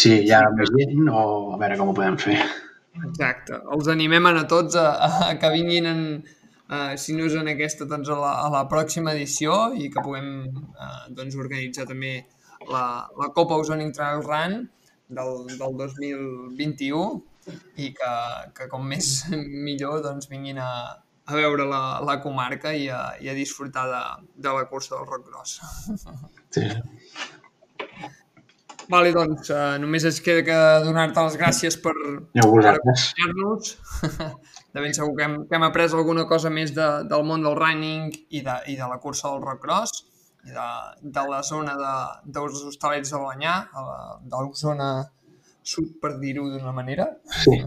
si 0.00 0.14
hi 0.22 0.32
ha 0.32 0.40
més 0.56 0.72
gent 0.76 1.10
o 1.12 1.26
a 1.52 1.60
veure 1.60 1.76
com 1.80 1.92
ho 1.92 1.96
podem 1.98 2.16
fer. 2.22 2.38
Exacte. 3.06 3.61
Els 3.74 3.88
animem 3.92 4.26
a 4.30 4.34
tots 4.50 4.76
a, 4.78 4.88
a 5.28 5.30
que 5.40 5.52
vinguin 5.54 5.87
en, 5.90 6.02
uh, 6.68 6.96
si 7.00 7.16
no 7.16 7.28
és 7.28 7.37
en 7.38 7.50
aquesta, 7.52 7.87
doncs 7.90 8.11
a 8.12 8.18
la, 8.18 8.32
a 8.46 8.50
la 8.54 8.64
pròxima 8.70 9.14
edició 9.16 9.61
i 9.76 9.88
que 9.92 10.04
puguem 10.04 10.30
uh, 10.48 11.06
doncs, 11.14 11.38
organitzar 11.38 11.87
també 11.90 12.18
la, 12.68 12.84
la 13.18 13.30
Copa 13.37 13.58
Ozone 13.61 13.90
Trail 13.94 14.22
Run 14.26 14.61
del, 15.08 15.34
del 15.54 15.76
2021 15.82 17.02
i 17.80 17.92
que, 17.96 18.14
que 18.56 18.68
com 18.72 18.84
més 18.88 19.28
millor 19.68 20.02
doncs, 20.04 20.28
vinguin 20.30 20.61
a, 20.62 20.70
a 21.28 21.37
veure 21.37 21.66
la, 21.68 21.82
la 22.04 22.18
comarca 22.24 22.74
i 22.74 22.88
a, 22.92 23.02
i 23.22 23.30
a 23.30 23.37
disfrutar 23.37 23.87
de, 23.92 24.04
de 24.48 24.54
la 24.58 24.68
cursa 24.70 24.96
del 24.96 25.08
Roc 25.08 25.26
Gros. 25.28 25.58
Sí. 26.48 26.64
Vale, 28.88 29.12
doncs, 29.12 29.51
uh, 29.53 29.77
només 29.81 30.05
es 30.09 30.20
queda 30.24 30.44
que 30.46 30.59
donar-te 30.87 31.24
les 31.27 31.37
gràcies 31.40 31.77
per, 31.83 31.94
per 32.33 32.44
acompanyar-nos. 32.44 33.74
De 34.74 34.85
ben 34.85 34.94
segur 34.96 35.14
que 35.16 35.24
hem, 35.27 35.35
que 35.48 35.57
hem 35.57 35.64
après 35.66 35.92
alguna 35.96 36.24
cosa 36.29 36.51
més 36.53 36.74
de, 36.77 36.87
del 37.09 37.24
món 37.24 37.44
del 37.44 37.57
running 37.57 38.12
i 38.37 38.42
de, 38.44 38.57
i 38.68 38.77
de 38.77 38.88
la 38.88 38.98
cursa 39.01 39.31
del 39.33 39.40
rock 39.44 39.62
cross 39.64 40.05
i 40.44 40.53
de, 40.53 40.66
de 41.16 41.24
la 41.29 41.40
zona 41.42 41.74
de, 41.81 41.94
dels 42.37 42.61
hostalets 42.68 43.12
de 43.12 43.20
Balanyà, 43.20 43.55
de 44.24 44.37
la 44.37 44.61
zona 44.61 44.88
sud, 45.64 45.96
per 46.03 46.14
dir-ho 46.20 46.46
d'una 46.53 46.72
manera. 46.77 47.09
Sí. 47.42 47.59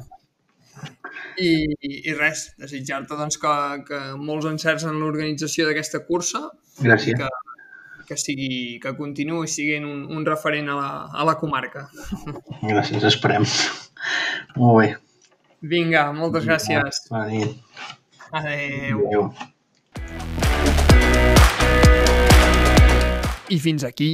I, 1.42 1.52
i 1.90 2.16
res, 2.18 2.48
desitjar-te 2.62 3.18
doncs, 3.20 3.38
que, 3.42 3.54
que 3.90 4.00
molts 4.18 4.48
encerts 4.50 4.88
en 4.90 4.98
l'organització 5.02 5.68
d'aquesta 5.68 6.02
cursa 6.08 6.48
Gràcies. 6.80 7.14
i 7.14 7.20
que, 7.20 7.30
que, 8.12 8.17
sigui, 8.19 8.80
que 8.84 8.91
continuï 8.97 9.47
siguent 9.47 9.86
un, 9.88 10.04
un 10.12 10.26
referent 10.28 10.67
a 10.67 10.76
la, 10.76 10.89
a 11.15 11.24
la 11.24 11.38
comarca. 11.39 11.86
Gràcies, 12.60 13.06
esperem. 13.08 13.45
Molt 14.60 14.76
bé. 14.82 14.89
Vinga, 15.71 16.10
moltes 16.12 16.43
gràcies. 16.50 17.06
Bona 17.08 17.30
nit. 17.32 17.56
Adéu. 18.36 19.06
Adéu. 19.08 19.30
I 23.52 23.60
fins 23.63 23.88
aquí 23.88 24.12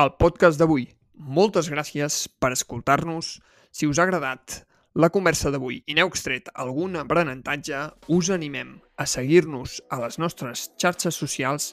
el 0.00 0.12
podcast 0.20 0.60
d'avui. 0.60 0.90
Moltes 1.16 1.70
gràcies 1.72 2.26
per 2.40 2.52
escoltar-nos. 2.52 3.38
Si 3.72 3.88
us 3.88 4.00
ha 4.00 4.04
agradat, 4.04 4.66
la 5.00 5.08
conversa 5.14 5.52
d'avui 5.54 5.80
i 5.86 5.96
n'heu 5.96 6.10
extret 6.10 6.52
algun 6.52 6.98
aprenentatge, 7.00 7.86
us 8.12 8.28
animem 8.34 8.80
a 9.00 9.06
seguir-nos 9.08 9.78
a 9.88 10.00
les 10.02 10.20
nostres 10.20 10.68
xarxes 10.76 11.16
socials 11.16 11.72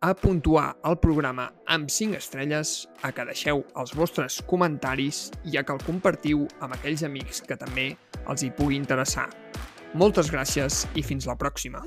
a 0.00 0.12
puntuar 0.14 0.76
el 0.84 0.98
programa 1.02 1.48
amb 1.66 1.90
5 1.90 2.18
estrelles, 2.18 2.86
a 3.02 3.12
que 3.12 3.26
deixeu 3.28 3.64
els 3.76 3.94
vostres 3.96 4.40
comentaris 4.48 5.30
i 5.44 5.56
a 5.56 5.64
que 5.66 5.76
el 5.76 5.84
compartiu 5.86 6.46
amb 6.60 6.76
aquells 6.78 7.04
amics 7.06 7.42
que 7.46 7.58
també 7.60 7.92
els 8.26 8.44
hi 8.44 8.52
pugui 8.54 8.78
interessar. 8.80 9.28
Moltes 9.94 10.32
gràcies 10.32 10.84
i 10.94 11.06
fins 11.06 11.28
la 11.28 11.38
pròxima. 11.40 11.84